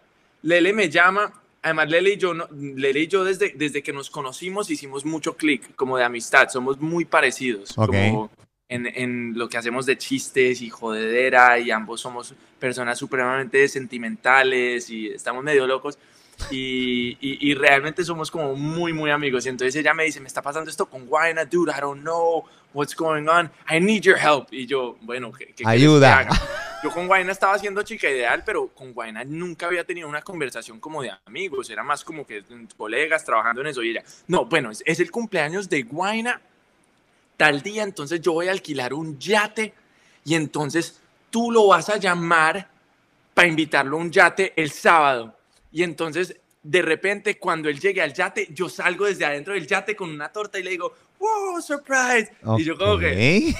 [0.42, 4.10] Lele me llama además Lele y yo, no- Lele y yo desde, desde que nos
[4.10, 7.86] conocimos hicimos mucho clic, como de amistad, somos muy parecidos, Ok.
[7.86, 8.30] como
[8.68, 14.88] en, en lo que hacemos de chistes y jodedera, y ambos somos personas supremamente sentimentales
[14.90, 15.98] y estamos medio locos.
[16.50, 19.44] Y, y, y realmente somos como muy, muy amigos.
[19.44, 22.44] Y entonces ella me dice, me está pasando esto con Guayna, dude, I don't know
[22.72, 23.50] what's going on.
[23.70, 24.46] I need your help.
[24.50, 26.18] Y yo, bueno, ¿qué, qué que Ayuda.
[26.20, 26.30] haga?
[26.82, 30.80] Yo con Guayna estaba haciendo chica ideal, pero con Guayna nunca había tenido una conversación
[30.80, 31.68] como de amigos.
[31.68, 32.42] Era más como que
[32.76, 33.82] colegas trabajando en eso.
[33.82, 36.40] Y ella, no, bueno, es, el cumpleaños de Guayna
[37.36, 39.74] tal día, entonces yo voy a alquilar un yate
[40.24, 42.68] y entonces tú lo vas a llamar
[43.34, 45.36] para invitarlo a un yate el sábado.
[45.72, 49.94] Y entonces, de repente, cuando él llegue al yate, yo salgo desde adentro del yate
[49.94, 52.32] con una torta y le digo, wow, surprise.
[52.58, 53.54] Y yo como que,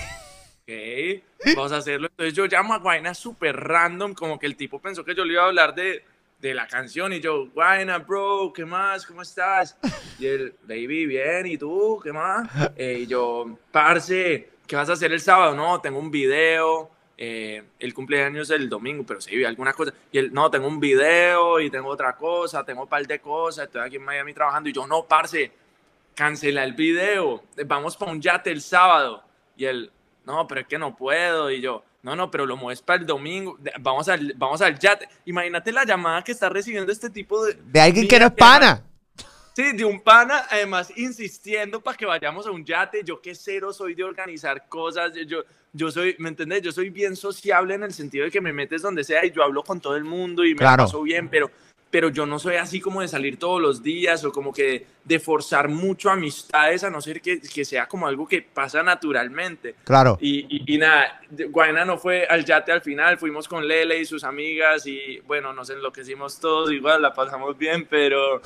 [1.57, 2.09] vamos a hacerlo.
[2.09, 5.35] Entonces yo llamo a Guayna súper random, como que el tipo pensó que yo le
[5.35, 6.05] iba a hablar de,
[6.39, 9.07] de la canción y yo, Guayna, bro, ¿qué más?
[9.07, 9.77] ¿Cómo estás?
[10.19, 12.01] Y él, baby, bien, ¿y tú?
[12.03, 12.49] ¿Qué más?
[12.77, 15.55] Eh, y yo, parce, ¿qué vas a hacer el sábado?
[15.55, 16.91] No, tengo un video.
[17.23, 19.93] eh, el cumpleaños es el domingo, pero sí, alguna cosa.
[20.11, 23.67] Y él, no, tengo un video y tengo otra cosa, tengo un par de cosas,
[23.67, 24.71] estoy aquí en Miami trabajando.
[24.71, 25.53] Y yo, no, parce,
[26.15, 29.23] cancela el video, vamos para un yate el sábado.
[29.55, 29.91] Y él,
[30.31, 31.51] no, pero es que no puedo.
[31.51, 35.09] Y yo, no, no, pero lo mueves para el domingo, vamos al, vamos al yate.
[35.27, 37.55] Imagínate la llamada que está recibiendo este tipo de...
[37.55, 38.85] De alguien que no es pana.
[39.55, 43.03] Sí, de un pana, además insistiendo para que vayamos a un yate.
[43.05, 45.13] Yo que cero soy de organizar cosas.
[45.27, 46.63] Yo, yo soy, ¿me entendés?
[46.63, 49.43] Yo soy bien sociable en el sentido de que me metes donde sea y yo
[49.43, 50.85] hablo con todo el mundo y me la Claro.
[50.85, 51.51] paso bien, pero,
[51.91, 55.19] pero yo no soy así como de salir todos los días o como que de
[55.19, 59.75] forzar mucho amistades, a no ser que, que sea como algo que pasa naturalmente.
[59.85, 60.17] Claro.
[60.21, 64.05] Y, y, y nada, Guayna no fue al yate al final, fuimos con Lele y
[64.05, 68.41] sus amigas y bueno, nos enloquecimos todos, igual la pasamos bien, pero,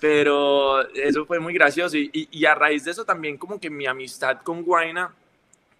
[0.00, 3.70] pero eso fue muy gracioso y, y, y a raíz de eso también como que
[3.70, 5.10] mi amistad con Guayna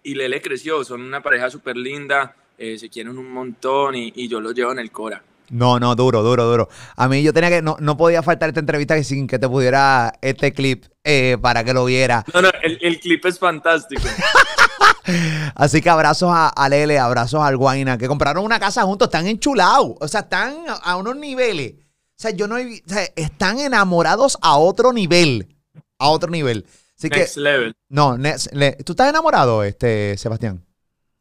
[0.01, 4.27] y Lele creció, son una pareja súper linda, eh, se quieren un montón y, y
[4.27, 5.21] yo los llevo en el Cora.
[5.49, 6.69] No, no, duro, duro, duro.
[6.95, 10.13] A mí yo tenía que, no, no podía faltar esta entrevista sin que te pudiera
[10.21, 12.23] este clip eh, para que lo viera.
[12.33, 14.01] No, no, el, el clip es fantástico.
[15.55, 19.27] Así que abrazos a, a Lele, abrazos al Guaina, que compraron una casa juntos, están
[19.27, 21.73] enchulados, o sea, están a, a unos niveles.
[21.77, 25.55] O sea, yo no he o sea, están enamorados a otro nivel,
[25.99, 26.65] a otro nivel.
[26.97, 27.75] Así que, Next level.
[27.89, 30.63] no, le- ¿tú estás enamorado, este, Sebastián?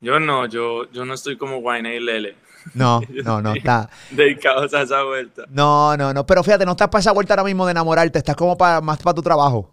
[0.01, 2.37] Yo no, yo, yo no estoy como Guayna y Lele,
[2.73, 3.91] No, no, no, está.
[4.11, 5.45] dedicados a esa vuelta.
[5.49, 8.37] No, no, no, pero fíjate, no estás para esa vuelta ahora mismo de enamorarte, estás
[8.37, 9.71] como para, más para tu trabajo.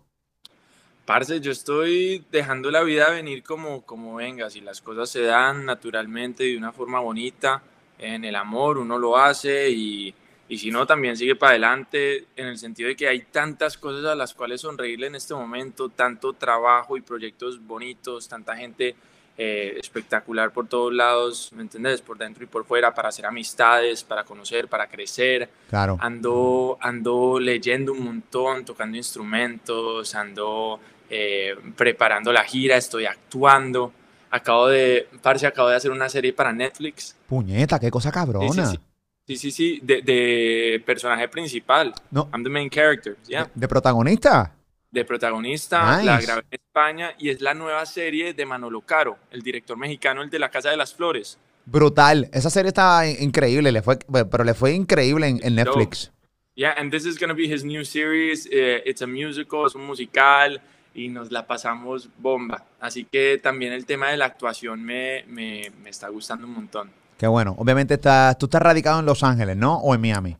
[1.06, 4.50] Parce, yo estoy dejando la vida venir como, como venga.
[4.50, 7.62] Si las cosas se dan naturalmente de una forma bonita,
[7.98, 10.14] en el amor uno lo hace y,
[10.48, 14.06] y si no, también sigue para adelante en el sentido de que hay tantas cosas
[14.06, 18.96] a las cuales sonreírle en este momento, tanto trabajo y proyectos bonitos, tanta gente
[19.44, 22.00] eh, espectacular por todos lados, ¿me entiendes?
[22.02, 25.98] Por dentro y por fuera, para hacer amistades, para conocer, para crecer Claro.
[26.00, 33.92] ando, ando leyendo un montón, tocando instrumentos, ando eh, preparando la gira, estoy actuando.
[34.30, 37.16] Acabo de, parce, acabo de hacer una serie para Netflix.
[37.28, 38.68] Puñeta, qué cosa cabrona.
[38.68, 38.80] Sí,
[39.26, 41.94] sí, sí, sí, de, de personaje principal.
[42.12, 42.30] No.
[42.32, 43.50] I'm the main character, yeah.
[43.56, 44.54] ¿De protagonista?
[44.92, 46.06] De protagonista, Nice.
[46.06, 50.22] la grabé en España y es la nueva serie de Manolo Caro, el director mexicano,
[50.22, 51.38] el de La Casa de las Flores.
[51.66, 52.30] Brutal.
[52.34, 53.98] Esa serie está in- increíble, le fue,
[54.30, 56.12] pero le fue increíble en, en Netflix.
[56.56, 58.50] Yeah, and this is going to be his new series.
[58.52, 60.60] Eh, it's a musical, es un musical
[60.94, 62.66] y nos la pasamos bomba.
[62.82, 66.92] Así que también el tema de la actuación me, me, me está gustando un montón.
[67.18, 67.56] Qué bueno.
[67.58, 69.78] Obviamente estás, tú estás radicado en Los Ángeles, ¿no?
[69.78, 70.36] O en Miami.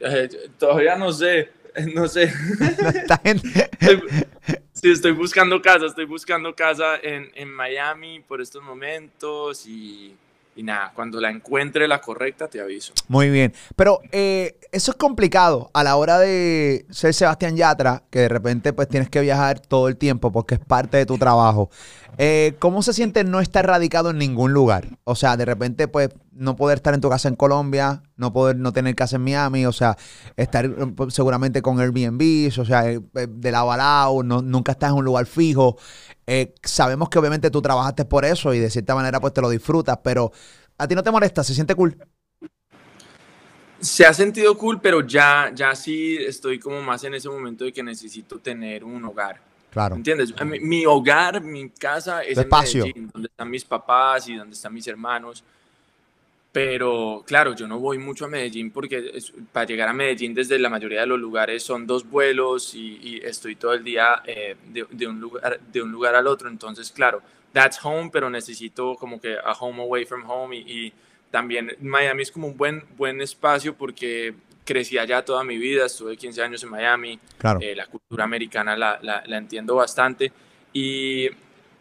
[0.00, 1.50] Eh, todavía no sé,
[1.94, 2.32] no sé.
[4.72, 10.14] Sí, estoy buscando casa, estoy buscando casa en, en Miami por estos momentos y,
[10.56, 12.92] y nada, cuando la encuentre la correcta te aviso.
[13.08, 13.52] Muy bien.
[13.76, 18.72] Pero eh, eso es complicado a la hora de ser Sebastián Yatra, que de repente
[18.72, 21.70] pues tienes que viajar todo el tiempo porque es parte de tu trabajo.
[22.16, 24.98] Eh, ¿Cómo se siente no estar radicado en ningún lugar?
[25.04, 28.56] O sea, de repente pues no poder estar en tu casa en Colombia, no poder
[28.56, 29.96] no tener casa en Miami, o sea,
[30.36, 34.90] estar pues, seguramente con Airbnb, o sea, eh, eh, de lado a lado, nunca estás
[34.90, 35.76] en un lugar fijo.
[36.62, 39.98] Sabemos que obviamente tú trabajaste por eso y de cierta manera pues te lo disfrutas,
[40.02, 40.32] pero
[40.78, 41.96] a ti no te molesta, se siente cool.
[43.80, 47.72] Se ha sentido cool, pero ya, ya sí estoy como más en ese momento de
[47.72, 49.53] que necesito tener un hogar.
[49.74, 49.96] Claro.
[49.96, 50.32] ¿Entiendes?
[50.46, 52.78] Mi, mi hogar, mi casa es Tu en.
[52.84, 55.44] Medellín, donde están mis papás y donde están mis hermanos.
[56.52, 60.56] Pero claro, yo no voy mucho a Medellín porque es- para llegar a Medellín desde
[60.60, 64.54] la mayoría de los lugares son dos vuelos y, y estoy todo el día eh,
[64.72, 66.48] de, de un lugar, de un lugar al otro.
[66.48, 67.20] Entonces, claro,
[67.52, 70.56] that's home, pero necesito como que a home away from home.
[70.56, 70.92] Y, y
[71.32, 76.16] también Miami es como un buen, buen espacio porque crecí allá toda mi vida, estuve
[76.16, 77.18] 15 años en Miami.
[77.38, 77.60] Claro.
[77.62, 80.32] Eh, la cultura americana la, la, la entiendo bastante.
[80.72, 81.28] Y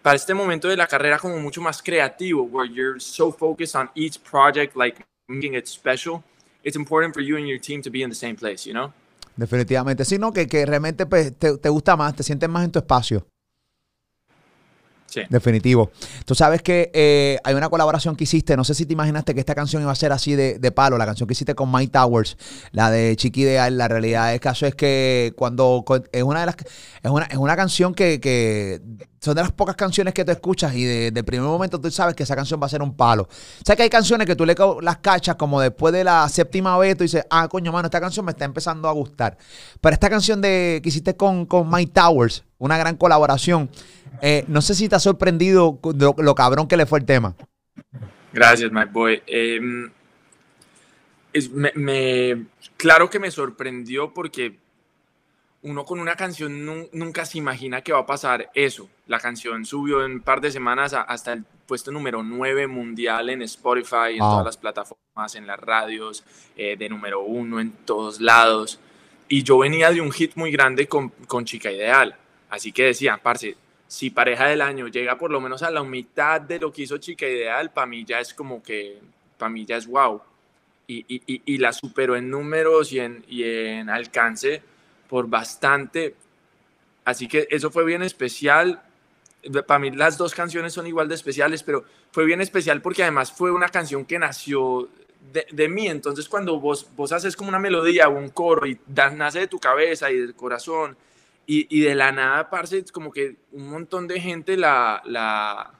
[0.02, 3.90] para este momento de la carrera como mucho más creativo, where you're so focused on
[3.96, 6.22] each project, like making it special,
[6.64, 8.92] it's important for you and your team to be in the same place, you know?
[9.36, 10.06] Definitivamente.
[10.06, 12.80] Sí, no, que, que realmente pues, te, te gusta más, te sientes más en tu
[12.80, 13.26] espacio.
[15.30, 15.92] Definitivo.
[16.26, 19.40] Tú sabes que eh, hay una colaboración que hiciste, no sé si te imaginaste que
[19.40, 21.92] esta canción iba a ser así de, de palo, la canción que hiciste con Mike
[21.92, 22.38] Towers,
[22.72, 26.46] la de Chiqui Ideal, la realidad del caso es que cuando cu- es una de
[26.48, 26.56] las
[27.04, 28.82] es una, es una canción que, que
[29.24, 32.14] son de las pocas canciones que tú escuchas y de, de primer momento tú sabes
[32.14, 33.24] que esa canción va a ser un palo.
[33.24, 36.78] O sea que hay canciones que tú le las cachas como después de la séptima
[36.78, 39.38] vez, tú dices, ah, coño, mano, esta canción me está empezando a gustar.
[39.80, 43.70] Pero esta canción de que hiciste con, con Mike Towers, una gran colaboración,
[44.22, 47.34] eh, no sé si te ha sorprendido lo, cabrón que le fue el tema.
[48.34, 49.24] Gracias, my boy.
[49.26, 49.90] Em,
[52.76, 54.60] claro que me sorprendió porque
[55.64, 58.90] uno con una canción nu- nunca se imagina que va a pasar eso.
[59.08, 63.30] La canción subió en un par de semanas a- hasta el puesto número 9 mundial
[63.30, 66.24] en Spotify, en todas las plataformas, en las radios,
[66.58, 68.80] eh, de número uno en todos lados.
[69.30, 72.16] Y yo venía de un hit muy grande con, con Chica Ideal.
[72.50, 73.56] Así que decía, parce,
[73.88, 76.98] si pareja del año llega por lo menos a la mitad de lo que hizo
[76.98, 79.00] Chica Ideal, para mí ya es como que,
[79.38, 80.22] para mí ya es wow.
[80.88, 84.62] Y, y, y, y la superó en números y en, y en alcance
[85.10, 86.16] por bastante.
[87.06, 88.82] Así que eso fue bien especial.
[89.68, 93.32] Para mí las dos canciones son igual de especiales, pero fue bien especial porque además
[93.32, 94.88] fue una canción que nació
[95.34, 95.88] de, de mí.
[95.88, 99.48] Entonces cuando vos, vos haces como una melodía o un coro y da- nace de
[99.48, 100.96] tu cabeza y del corazón
[101.46, 105.74] y, y de la nada, parce, como que un montón de gente la, la,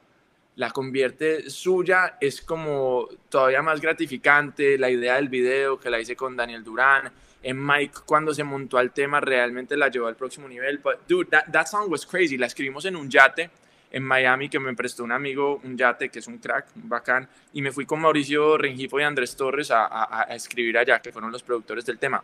[0.56, 4.76] la convierte suya, es como todavía más gratificante.
[4.76, 7.10] La idea del video que la hice con Daniel Durán,
[7.44, 10.78] en Mike cuando se montó al tema realmente la llevó al próximo nivel.
[10.78, 12.36] But dude, that, that song was crazy.
[12.36, 13.50] La escribimos en un yate
[13.92, 17.62] en Miami que me prestó un amigo, un yate que es un crack, bacán, y
[17.62, 21.30] me fui con Mauricio Rengifo y Andrés Torres a, a, a escribir allá, que fueron
[21.30, 22.20] los productores del tema.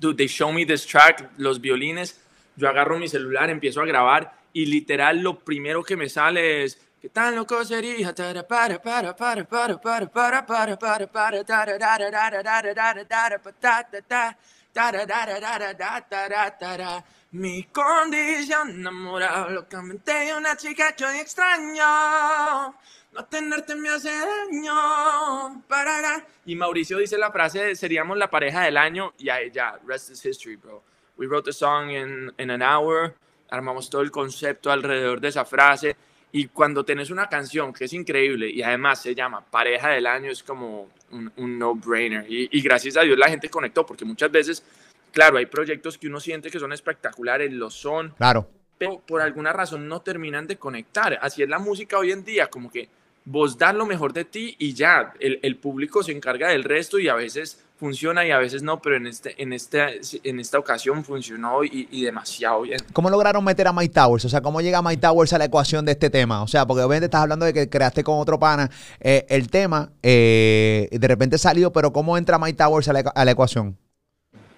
[0.00, 2.20] Dude, they show me this track, los violines,
[2.56, 6.80] yo agarro mi celular, empiezo a grabar y literal lo primero que me sale es
[7.00, 8.12] ¿Qué tan loco sería?
[8.12, 8.44] Para,
[8.82, 13.52] para, para, para, para, para, para, para, para, tara, tara, tara, tara, tara, tara, pa,
[13.52, 14.36] ta, ta, ta,
[14.72, 17.04] tara, tara, tara, ta, tara, tara.
[17.30, 22.74] Mi condición enamorada, locamente una chica que hoy extraño.
[23.12, 25.62] No tenerte me hace daño.
[25.68, 26.26] Parará.
[26.46, 29.12] Y Mauricio dice la frase, seríamos la pareja del año.
[29.18, 30.82] Y ahí ya, rest is history, bro.
[31.16, 33.14] We wrote the song in, in an hour.
[33.50, 35.96] Armamos todo el concepto alrededor de esa frase.
[36.30, 40.30] Y cuando tenés una canción que es increíble y además se llama Pareja del Año,
[40.30, 42.26] es como un, un no-brainer.
[42.30, 44.62] Y, y gracias a Dios la gente conectó, porque muchas veces,
[45.10, 48.46] claro, hay proyectos que uno siente que son espectaculares, lo son, Claro.
[48.76, 51.18] pero por alguna razón no terminan de conectar.
[51.22, 52.88] Así es la música hoy en día, como que
[53.30, 56.98] vos das lo mejor de ti y ya, el, el público se encarga del resto
[56.98, 60.58] y a veces funciona y a veces no, pero en, este, en, este, en esta
[60.58, 62.80] ocasión funcionó y, y demasiado bien.
[62.92, 64.24] ¿Cómo lograron meter a Mike Towers?
[64.24, 66.42] O sea, ¿cómo llega Mike Towers a la ecuación de este tema?
[66.42, 69.90] O sea, porque obviamente estás hablando de que creaste con otro pana eh, el tema,
[70.02, 73.76] eh, de repente salió, pero ¿cómo entra Mike Towers a la, a la ecuación?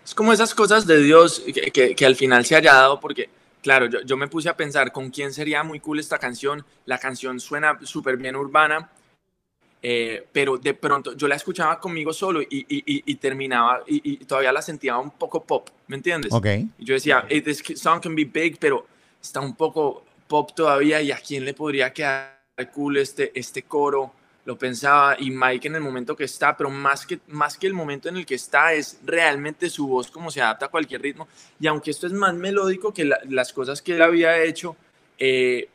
[0.05, 3.29] Es como esas cosas de Dios que, que, que al final se haya dado porque,
[3.63, 6.65] claro, yo, yo, me puse a pensar con quién sería muy cool esta canción.
[6.87, 8.91] La canción suena súper bien urbana,
[9.83, 14.19] eh, pero de pronto yo la escuchaba conmigo solo y, y, y, y terminaba y,
[14.27, 16.33] todavía la sentía un poco pop, ¿me entiendes?
[16.33, 16.47] Ok.
[16.79, 18.87] Yo decía, hey, this song can be big, pero
[19.23, 22.41] está un poco pop todavía y a quién le podría quedar
[22.75, 24.13] cool este, este coro.
[24.45, 27.75] Lo pensaba y Mike en el momento que está, pero más que, más que el
[27.75, 31.29] momento en el que está es realmente su voz como se adapta a cualquier ritmo.
[31.59, 34.77] Y aunque esto es más melódico que la, las cosas que él había hecho,
[35.19, 35.69] eh,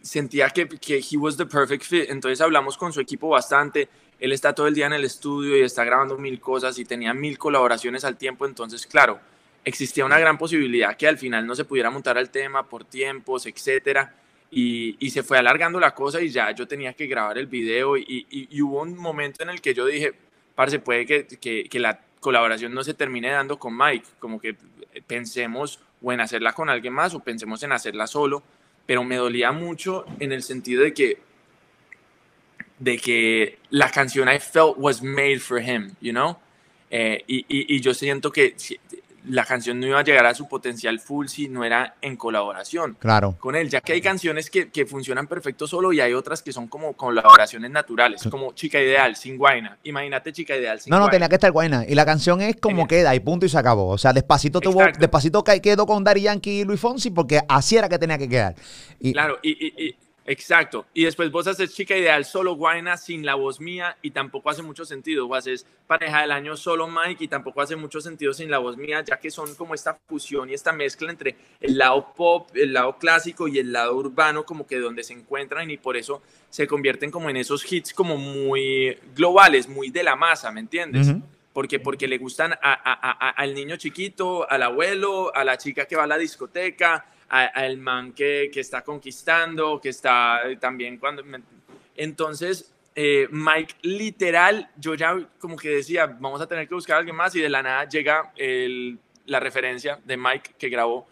[0.00, 2.10] sentía que, que he was the perfect fit.
[2.10, 3.88] Entonces hablamos con su equipo bastante.
[4.18, 7.14] Él está todo el día en el estudio y está grabando mil cosas y tenía
[7.14, 8.46] mil colaboraciones al tiempo.
[8.46, 9.20] Entonces, claro,
[9.64, 13.46] existía una gran posibilidad que al final no se pudiera montar al tema por tiempos,
[13.46, 14.14] etcétera.
[14.50, 17.98] Y, y, se fue alargando la cosa y ya yo tenía que grabar el video
[17.98, 20.14] y, y, y hubo un momento en el que yo dije,
[20.54, 24.56] parce, puede que, que, que, la colaboración no se termine dando con Mike, como que
[25.06, 28.42] pensemos o en hacerla con alguien más o pensemos en hacerla solo,
[28.86, 31.18] pero me dolía mucho en el sentido de que
[32.78, 36.38] de que la canción I felt was made for him, you know?
[36.90, 38.54] Eh, y, yo siento que
[39.28, 42.96] la canción no iba a llegar a su potencial full si no era en colaboración
[42.98, 43.36] claro.
[43.38, 46.52] con él, ya que hay canciones que, que, funcionan perfecto solo y hay otras que
[46.52, 49.78] son como colaboraciones naturales, como Chica Ideal, sin Guaina.
[49.84, 51.84] Imagínate Chica Ideal sin No, no, tenía que estar Guaina.
[51.86, 52.88] Y la canción es como Tenía.
[52.88, 53.88] queda y punto y se acabó.
[53.88, 57.88] O sea, despacito tuvo, despacito quedó con Daddy Yankee y Luis Fonsi porque así era
[57.88, 58.54] que tenía que quedar.
[59.00, 59.96] Y, Claro, y, y- y-
[60.28, 60.86] exacto.
[60.94, 64.62] Y después vos haces chica ideal solo Guaina sin la voz mía y tampoco hace
[64.62, 65.26] mucho sentido.
[65.26, 68.76] O haces pareja del año solo Mike y tampoco hace mucho sentido sin la voz
[68.76, 72.72] mía, ya que son como esta fusión y esta mezcla entre el lado pop, el
[72.72, 76.66] lado clásico y el lado urbano, como que donde se encuentran y por eso se
[76.66, 81.08] convierten como en esos hits como muy globales, muy de la masa, ¿me entiendes?
[81.52, 85.86] Porque, porque le gustan a- a- a- al niño chiquito, al abuelo, a la chica
[85.86, 90.98] que va a la discoteca, al man que, que está conquistando, que está eh, también
[90.98, 91.22] cuando...
[91.24, 91.42] me-
[91.96, 96.98] Entonces, eh, Mike, literal, yo ya como que decía, vamos a tener que buscar a
[97.00, 101.06] alguien más y de la nada llega el- la referencia de Mike que grabó.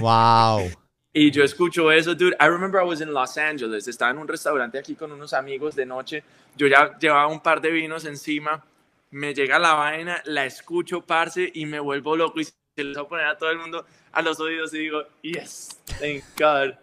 [0.00, 0.70] wow.
[1.14, 2.34] Y yo escucho eso, dude.
[2.40, 3.86] I remember I was in Los Angeles.
[3.86, 6.24] Estaba en un restaurante aquí con unos amigos de noche.
[6.56, 8.64] Yo ya llevaba un par de vinos encima.
[9.10, 12.40] Me llega la vaina, la escucho, parce, y me vuelvo loco.
[12.40, 12.46] Y
[12.82, 15.80] se les va a poner a todo el mundo a los oídos y digo, yes,
[16.00, 16.74] thank God.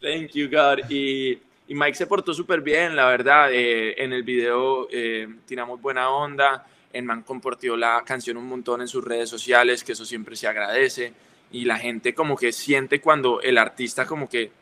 [0.00, 0.90] Thank you, God.
[0.90, 3.50] Y, y Mike se portó súper bien, la verdad.
[3.52, 6.66] Eh, en el video eh, tiramos buena onda.
[6.92, 10.46] El man compartió la canción un montón en sus redes sociales, que eso siempre se
[10.46, 11.14] agradece.
[11.52, 14.52] Y la gente como que siente cuando el artista como que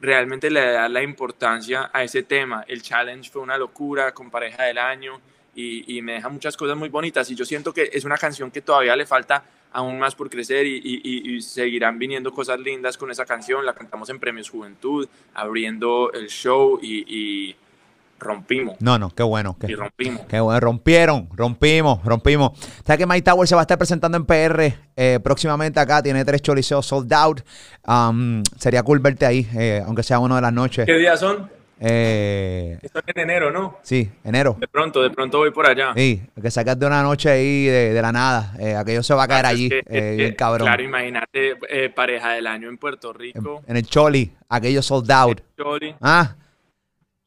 [0.00, 2.64] realmente le da la importancia a ese tema.
[2.68, 5.20] El challenge fue una locura con pareja del año
[5.54, 7.28] y, y me deja muchas cosas muy bonitas.
[7.30, 10.66] Y yo siento que es una canción que todavía le falta aún más por crecer
[10.66, 13.64] y, y- seguirán viniendo cosas lindas con esa canción.
[13.66, 17.56] La cantamos en Premios Juventud, abriendo el show y, y
[18.18, 18.76] rompimos.
[18.80, 19.56] No, no, qué bueno.
[19.66, 20.22] Y rompimos.
[20.28, 20.60] qué bueno.
[20.60, 22.52] Rompieron, rompimos, rompimos.
[22.86, 26.02] ¿Sabes que Mike Tower se va a estar presentando en PR eh, próximamente acá?
[26.02, 27.40] Tiene tres choliseos sold out.
[27.86, 30.86] Um, sería cool verte ahí, eh, aunque sea uno de las noches.
[30.86, 31.50] ¿Qué días son?
[31.84, 33.78] Eh, Están en enero, ¿no?
[33.82, 34.56] sí, enero.
[34.60, 35.92] De pronto, de pronto voy por allá.
[35.96, 38.54] Sí, que sacas de una noche ahí de, de la nada.
[38.60, 40.66] Eh, aquello se va a caer Es allí, que, eh, bien cabrón.
[40.68, 43.62] Claro, imagínate, eh, pareja del año en Puerto Rico.
[43.66, 45.40] En el Choli, aquello sold out.
[45.56, 45.94] Choli.
[46.00, 46.36] Ah,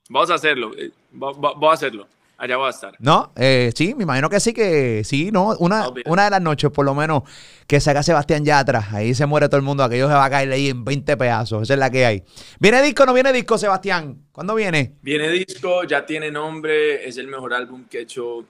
[0.10, 0.72] Vamos a hacerlo.
[0.78, 2.08] eh, Voy a hacerlo.
[2.38, 2.96] Allá voy a estar.
[3.00, 5.56] no, eh, sí, me imagino que sí, que sí, ¿no?
[5.58, 7.24] Una, una de las noches, por lo menos,
[7.66, 8.90] que saca Sebastián Yatra.
[8.92, 11.64] Ahí se muere todo el mundo, aquello se va a caer ahí en 20 pedazos.
[11.64, 12.24] Esa es la que hay.
[12.60, 14.26] ¿Viene disco o no viene disco, Sebastián?
[14.34, 14.96] ¿Cuándo viene?
[15.02, 18.46] Viene disco, ya tiene nombre, es el mejor álbum que he hecho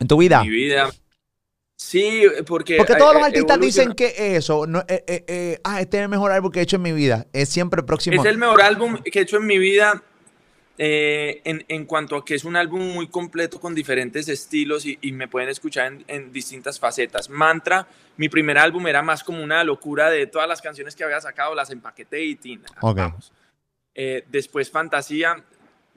[0.00, 0.40] ¿En tu vida?
[0.40, 0.90] en mi vida.
[1.76, 2.76] Sí, porque...
[2.76, 6.02] Porque todos los eh, artistas dicen que eso, no, eh, eh, eh, ah, este es
[6.02, 7.26] el mejor álbum que he hecho en mi vida.
[7.32, 8.20] Es siempre el próximo.
[8.20, 10.02] Es el mejor álbum que he hecho en mi vida
[10.82, 14.96] eh, en, en cuanto a que es un álbum muy completo con diferentes estilos y,
[15.02, 17.28] y me pueden escuchar en, en distintas facetas.
[17.28, 21.20] Mantra, mi primer álbum era más como una locura de todas las canciones que había
[21.20, 22.96] sacado, las empaqueté y tin, Ok.
[22.96, 23.30] vamos.
[23.94, 25.44] Eh, después Fantasía,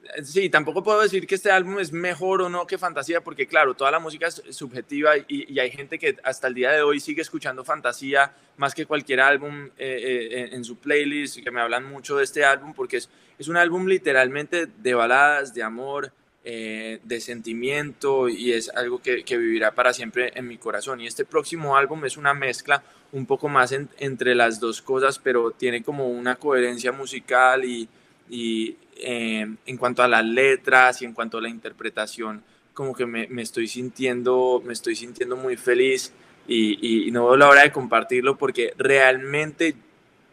[0.02, 3.46] eh, sí, tampoco puedo decir que este álbum es mejor o no que Fantasía, porque
[3.46, 6.82] claro, toda la música es subjetiva y, y hay gente que hasta el día de
[6.82, 11.86] hoy sigue escuchando Fantasía más que cualquier álbum eh, en su playlist, que me hablan
[11.86, 16.12] mucho de este álbum, porque es, es un álbum literalmente de baladas, de amor,
[16.44, 21.00] eh, de sentimiento y es algo que, que vivirá para siempre en mi corazón.
[21.00, 25.18] Y este próximo álbum es una mezcla un poco más en- entre las dos cosas,
[25.18, 27.88] pero tiene como una coherencia musical y,
[28.28, 32.42] y, eh, en cuanto a las letras y en cuanto a la interpretación,
[32.74, 36.12] como que me, me estoy sintiendo, me estoy sintiendo muy feliz
[36.46, 39.74] y, y no veo la hora de compartirlo porque realmente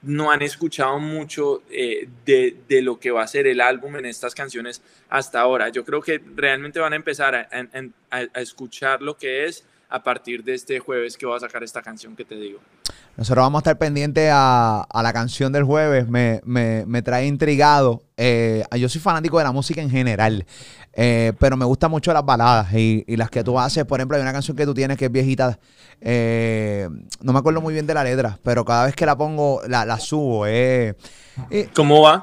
[0.03, 4.05] no han escuchado mucho eh, de, de lo que va a ser el álbum en
[4.05, 5.69] estas canciones hasta ahora.
[5.69, 7.47] Yo creo que realmente van a empezar a,
[8.11, 11.81] a- escuchar lo que es a partir de este jueves que voy a sacar esta
[11.81, 12.59] canción que te digo.
[13.17, 16.07] Nosotros vamos a estar pendientes a, a la canción del jueves.
[16.07, 18.01] Me, me- me trae intrigado.
[18.17, 20.45] Eh, yo soy fanático de la música en general,
[20.93, 23.83] eh, pero me gustan mucho las baladas y, y las que tú haces.
[23.85, 25.59] Por ejemplo, hay una canción que tú tienes que es viejita.
[25.99, 26.87] eh,
[27.21, 29.85] no me acuerdo muy bien de la letra, pero cada vez que la pongo, la,
[29.85, 30.45] la subo.
[31.75, 32.21] ¿Cómo va?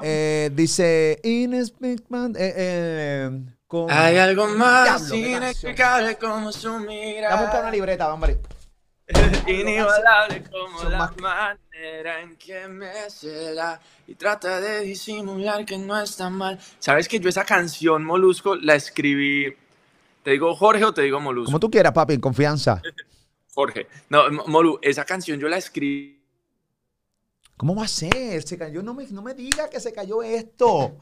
[0.53, 1.19] dice
[3.69, 7.37] con- Hay algo más inexplicable como su mirada.
[7.37, 8.37] a buscar una libreta, hombre.
[9.47, 15.77] Inigualable como Son la más- manera en que me cela y trata de disimular que
[15.77, 16.59] no está mal.
[16.79, 19.55] ¿Sabes que yo esa canción, Molusco, la escribí?
[20.23, 21.45] ¿Te digo Jorge o te digo Molusco?
[21.45, 22.81] Como tú quieras, papi, en confianza.
[23.53, 23.87] Jorge.
[24.09, 26.17] No, Mo- Molu, esa canción yo la escribí
[27.57, 28.41] ¿Cómo va a ser?
[28.43, 30.95] Se cayó, no me, no me diga que se cayó esto.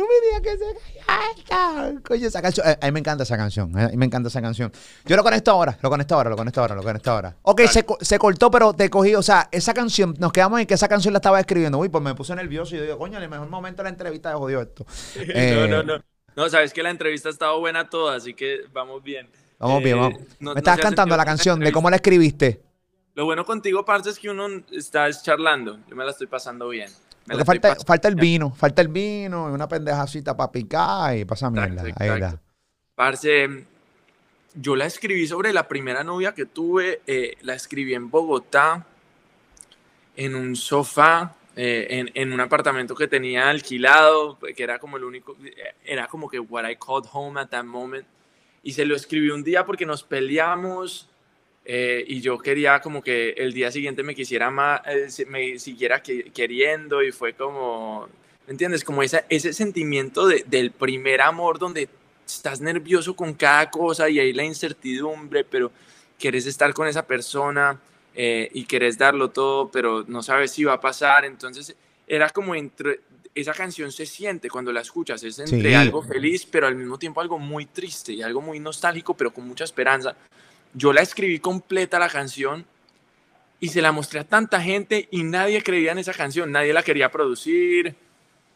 [0.00, 2.00] No me diga que se.
[2.02, 2.66] Coño, esa canción.
[2.68, 3.78] eh, a mí me encanta esa canción.
[3.78, 4.72] eh, A mí me encanta esa canción.
[5.04, 7.36] Yo lo conecto ahora, lo conecto ahora, lo conecto ahora, lo conecto ahora.
[7.42, 9.14] Ok, se, co- se cortó, pero te cogí.
[9.14, 11.78] O sea, esa canción, nos quedamos en que esa canción la estaba escribiendo.
[11.78, 13.90] Uy, pues me puse nervioso y yo digo, coño, en el mejor momento de la
[13.90, 14.86] entrevista de jodió esto.
[15.16, 16.02] Eh, No, no, no.
[16.36, 19.28] No, sabes que la entrevista ha estado buena toda, así que vamos bien.
[19.58, 20.20] Vamos bien, Eh, vamos.
[20.38, 22.62] no- me estabas se ha cantando sentido la canción, de cómo la escribiste.
[23.14, 25.78] Lo bueno contigo, parce, es que uno está es charlando.
[25.88, 26.88] Yo me la estoy pasando bien.
[27.30, 31.24] Me Porque falta, falta el vino, falta el vino y una pendejacita para picar y
[31.24, 31.82] pasa mierda.
[31.82, 32.40] Exacto, Ahí exacto.
[32.96, 33.64] Parce,
[34.54, 37.02] yo la escribí sobre la primera novia que tuve.
[37.06, 38.84] eh, la escribí en Bogotá,
[40.16, 45.04] en un sofá, eh, en, en un apartamento que tenía alquilado, que era como el
[45.04, 45.36] único,
[45.84, 48.06] era como que what I called home at that moment.
[48.62, 51.08] Y se lo escribí un día porque nos peleamos
[51.64, 54.80] eh, y yo quería como que el día siguiente me quisiera más,
[55.28, 58.08] me siguiera que- queriendo y fue como,
[58.46, 58.82] ¿me entiendes?
[58.84, 61.88] Como esa, ese sentimiento de- del primer amor donde
[62.26, 65.70] estás nervioso con cada cosa y hay la incertidumbre, pero
[66.18, 67.80] quieres estar con esa persona
[68.14, 71.24] eh, y quieres darlo todo, pero no sabes si va a pasar.
[71.24, 71.74] Entonces
[72.06, 73.00] era como entre,
[73.34, 75.74] esa canción se siente cuando la escuchas, es entre Sí.
[75.74, 79.46] algo feliz, pero al mismo tiempo algo muy triste y algo muy nostálgico, pero con
[79.46, 80.16] mucha esperanza.
[80.72, 82.64] Yo la escribí completa la canción
[83.58, 86.82] y se la mostré a tanta gente y nadie creía en esa canción, nadie la
[86.82, 87.94] quería producir.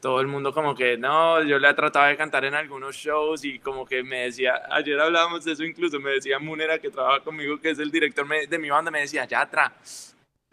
[0.00, 3.58] Todo el mundo como que no, yo la trataba de cantar en algunos shows y
[3.58, 7.58] como que me decía, ayer hablábamos de eso incluso, me decía Munera que trabaja conmigo,
[7.58, 9.72] que es el director de mi banda, me decía, Yatra,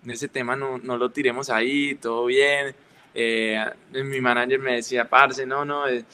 [0.08, 2.74] ese tema no, no lo tiremos ahí, todo bien.
[3.14, 6.06] Eh, mi manager me decía, parce, no, no, eh,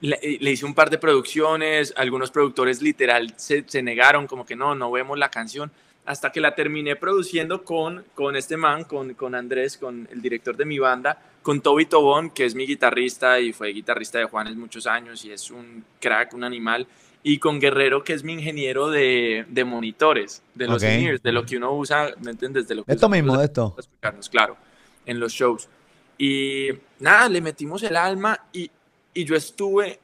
[0.00, 4.56] le, le hice un par de producciones, algunos productores literal se, se negaron, como que
[4.56, 5.70] no, no vemos la canción,
[6.06, 10.56] hasta que la terminé produciendo con, con este man, con, con Andrés, con el director
[10.56, 14.56] de mi banda, con Toby Tobón, que es mi guitarrista y fue guitarrista de Juanes
[14.56, 16.86] muchos años y es un crack, un animal,
[17.22, 20.88] y con Guerrero, que es mi ingeniero de, de monitores, de los Ok.
[20.88, 22.68] in-ears, de lo que uno usa, ¿me entiendes?
[22.68, 23.70] De lo que Esto mismo, los de esto.
[23.70, 24.56] para escucharnos, claro,
[25.04, 25.68] en los shows.
[26.16, 26.68] Y
[27.00, 28.70] nada, le metimos el alma y,
[29.18, 29.98] y yo estuve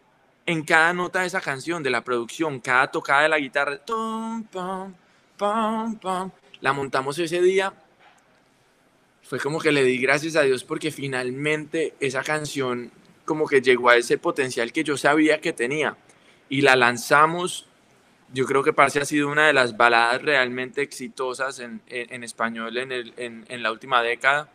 [0.45, 3.81] en cada nota de esa canción, de la producción, cada tocada de la guitarra,
[6.61, 7.73] la montamos ese día.
[9.23, 12.91] Fue como que le di gracias a Dios porque finalmente esa canción
[13.25, 15.97] como que llegó a ese potencial que yo sabía que tenía
[16.49, 17.69] y la lanzamos.
[18.33, 22.25] Yo creo que Parce ha sido una de las baladas realmente exitosas en, en- en
[22.25, 24.49] español en, el- en la última década.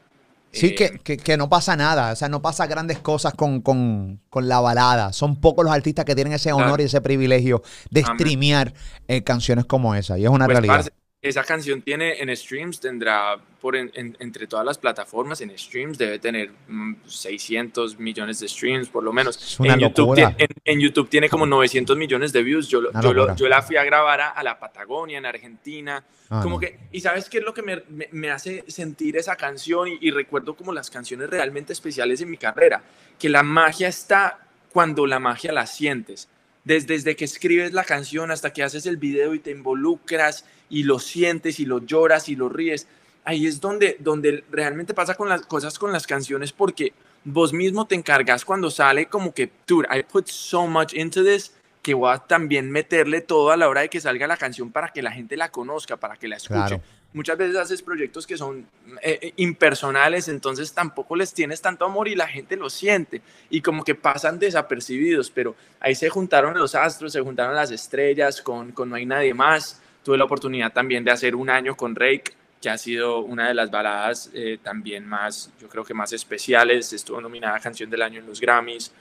[0.52, 3.62] Sí, Eh, que, que, que no pasa nada, o sea, no pasa grandes cosas con,
[3.62, 5.14] con, con la balada.
[5.14, 6.82] Son pocos los artistas que tienen ese honor Claro.
[6.82, 8.74] y ese privilegio de streamear
[9.08, 10.76] eh, canciones como esa, y es una Pues, realidad.
[10.78, 10.92] parce,
[11.22, 15.98] esa canción tiene en streams, tendrá por en- en- entre todas las plataformas en streams,
[15.98, 19.36] debe tener mm, 600 millones de streams por lo menos.
[19.74, 22.70] En, YouTube tiene, en, en YouTube tiene como 900 millones de views.
[22.70, 26.02] Yo, yo, lo- yo la fui a grabar a, a la Patagonia, en Argentina.
[26.30, 26.60] Ah, como no.
[26.62, 29.98] que, y sabes qué es lo que me, me- me hace sentir esa canción y,
[30.00, 32.82] y recuerdo como las canciones realmente especiales en mi carrera,
[33.20, 34.40] que la magia está
[34.72, 36.30] cuando la magia la sientes.
[36.64, 40.84] Desde, desde que escribes la canción hasta que haces el video y te involucras y
[40.84, 42.88] lo sientes y lo lloras y lo ríes.
[43.24, 46.94] Ahí es donde, donde realmente pasa con las cosas con las canciones porque
[47.24, 51.54] vos mismo te encargas cuando sale como que, dude, I put so much into this
[51.82, 54.90] que voy a también meterle todo a la hora de que salga la canción para
[54.90, 56.82] que la gente la conozca, para que la escuche.
[57.12, 58.68] Muchas veces haces proyectos que son
[59.02, 63.62] eh, eh, impersonales, entonces tampoco les tienes tanto amor y la gente lo siente y
[63.62, 68.74] como que pasan desapercibidos, pero ahí se juntaron los astros, se juntaron las estrellas con,
[68.74, 69.82] con No hay nadie más.
[70.04, 73.54] Tuve la oportunidad también de hacer un año con Rake, que ha sido una de
[73.56, 76.94] las baladas eh, también más, yo creo que más especiales.
[76.94, 78.92] Estuvo nominada Canción del Año en los Grammys.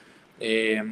[0.41, 0.83] Eh,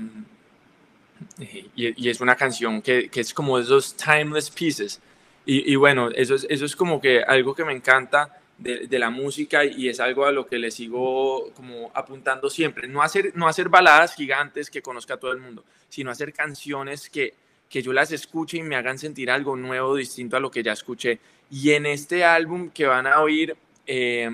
[1.38, 5.00] y, y es una canción que, que es como esos timeless pieces.
[5.48, 9.10] Y, bueno, eso es, eso es como que algo que me encanta de, de, la
[9.10, 12.88] música y es algo a lo que le sigo como apuntando siempre.
[12.88, 17.08] No hacer, no hacer baladas gigantes que conozca a todo el mundo, sino hacer canciones
[17.08, 17.34] que,
[17.68, 20.72] que yo las escuche y me hagan sentir algo nuevo, distinto a lo que ya
[20.72, 21.20] escuché.
[21.48, 24.28] Y en este álbum que van a oír, eh,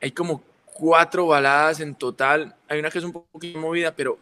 [0.00, 2.56] hay como cuatro baladas en total.
[2.68, 4.18] Hay una que es un poquito movida, pero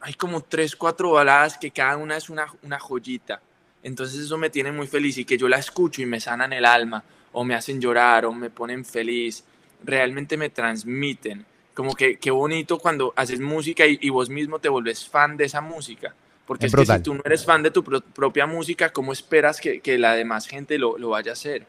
[0.00, 3.40] hay como tres, cuatro baladas que cada una es una, una joyita.
[3.82, 6.64] Entonces eso me tiene muy feliz y que yo la escucho y me sanan el
[6.64, 7.02] alma
[7.32, 9.44] o me hacen llorar o me ponen feliz.
[9.84, 11.46] Realmente me transmiten.
[11.74, 15.44] Como que qué bonito cuando haces música y, y, vos mismo te vuelves fan de
[15.44, 16.14] esa música.
[16.44, 19.12] Porque es, es que si tú no eres fan de tu pro propia música, ¿cómo
[19.12, 21.66] esperas que, que la demás gente lo, lo, vaya a hacer?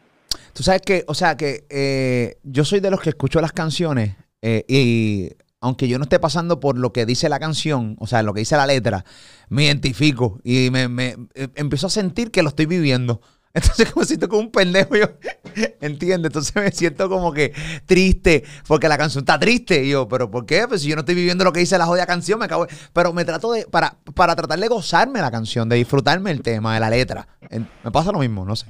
[0.52, 4.16] Tú sabes que, o sea, que eh, yo soy de los que escucho las canciones
[4.42, 5.30] eh, y
[5.60, 8.40] aunque yo no esté pasando por lo que dice la canción, o sea, lo que
[8.40, 9.04] dice la letra,
[9.48, 13.20] me identifico y me, eh, empiezo a sentir que lo estoy viviendo.
[13.52, 15.06] Entonces, como siento como un pendejo, yo,
[15.80, 16.28] ¿entiendes?
[16.28, 17.52] Entonces me siento como que
[17.84, 19.84] triste, porque la canción está triste.
[19.84, 20.68] Y yo, ¿pero por qué?
[20.68, 22.66] Pues si yo no estoy viviendo lo que dice la jodida canción, me acabo.
[22.66, 26.42] de- Pero me trato de, para, para tratar de gozarme la canción, de disfrutarme el
[26.42, 27.26] tema, de la letra.
[27.82, 28.66] Me pasa lo mismo, no sé.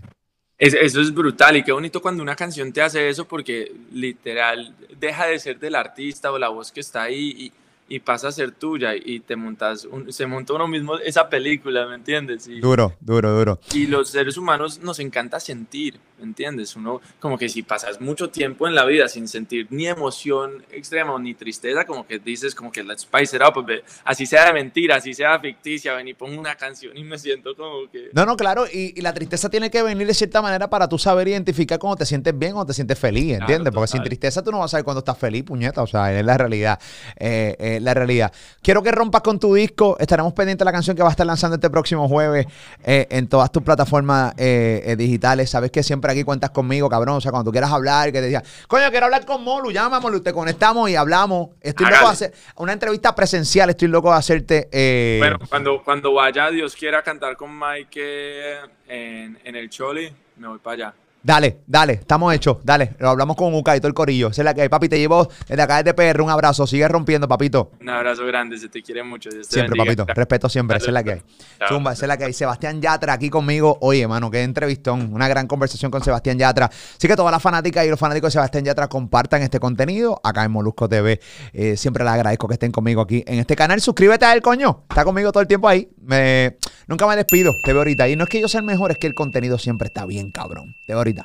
[0.61, 4.74] Es- eso es brutal y qué bonito cuando una canción te hace eso porque literal
[4.98, 7.50] deja de ser del artista o la voz que está ahí
[7.91, 11.86] y pasa a ser tuya y te montas, un- se monta uno mismo esa película,
[11.86, 12.47] ¿me entiendes?
[12.49, 13.61] Y, Duro, duro, duro.
[13.74, 16.76] y los seres humanos nos encanta sentir, ¿me entiendes?
[16.76, 21.18] Uno como que si pasas mucho tiempo en la vida sin sentir ni emoción extrema
[21.18, 23.80] ni tristeza, como que dices como que let's spice it up, bit.
[24.05, 27.57] así sea de mentira, así sea ficticia, ven y pongo una canción y me siento
[27.57, 28.11] como que...
[28.12, 30.97] No, no, claro, y, y la tristeza tiene que venir de cierta manera para tú
[30.97, 33.59] saber identificar cuando te sientes bien o te sientes feliz, ¿entiendes?
[33.62, 36.16] Claro, Porque sin tristeza tú no vas a saber cuándo estás feliz, puñeta, o sea,
[36.16, 36.78] es la realidad,
[37.16, 38.33] eh, la realidad.
[38.62, 41.26] Quiero que rompas con tu disco, estaremos pendientes de la canción que va a estar
[41.26, 42.47] lanzando este próximo jueves
[42.85, 47.16] eh, en todas tus plataformas eh, eh, digitales, sabes que siempre aquí cuentas conmigo, cabrón,
[47.16, 50.01] o sea, cuando tú quieras hablar, que te digas, coño, quiero hablar con Molu, llama
[50.01, 54.16] Molu, te conectamos y hablamos, estoy loco de hacer una entrevista presencial, estoy loco de
[54.18, 54.68] hacerte...
[54.72, 58.59] eh, Bueno, cuando, cuando vaya, Dios quiera cantar con Mike
[58.89, 60.95] en, en el Choli, me voy para allá.
[61.22, 62.94] Dale, dale, estamos hechos, dale.
[62.98, 64.28] Lo hablamos con Uca y todo el corillo.
[64.28, 64.88] Esa es la que hay, papi.
[64.88, 66.22] Te llevo desde acá desde PR.
[66.22, 66.66] Un abrazo.
[66.66, 67.72] Sigue rompiendo, papito.
[67.78, 69.28] Un abrazo grande, se te quiere mucho.
[69.28, 70.04] Te Siempre, bendiga.
[70.04, 70.14] papito.
[70.18, 70.78] Respeto siempre.
[70.78, 71.22] Esa es la que hay.
[71.58, 71.68] Chao.
[71.68, 72.32] Zumba, esa es la que hay.
[72.32, 73.76] Sebastián Yatra aquí conmigo.
[73.82, 75.12] Oye, mano, qué entrevistón.
[75.12, 76.66] Una gran conversación con Sebastián Yatra.
[76.66, 80.44] Así que todas las fanáticas y los fanáticos de Sebastián Yatra compartan este contenido acá
[80.44, 81.20] en Molusco TV.
[81.52, 83.78] Eh, siempre les agradezco que estén conmigo aquí en este canal.
[83.82, 84.84] Suscríbete a él, coño.
[84.88, 85.86] Está conmigo todo el tiempo ahí.
[86.00, 86.56] Me,
[86.86, 87.52] nunca me despido.
[87.62, 88.08] Te veo ahorita.
[88.08, 90.30] Y no es que yo sea el mejor, es que el contenido siempre está bien,
[90.30, 90.76] cabrón.
[90.86, 91.19] Te veo ahorita.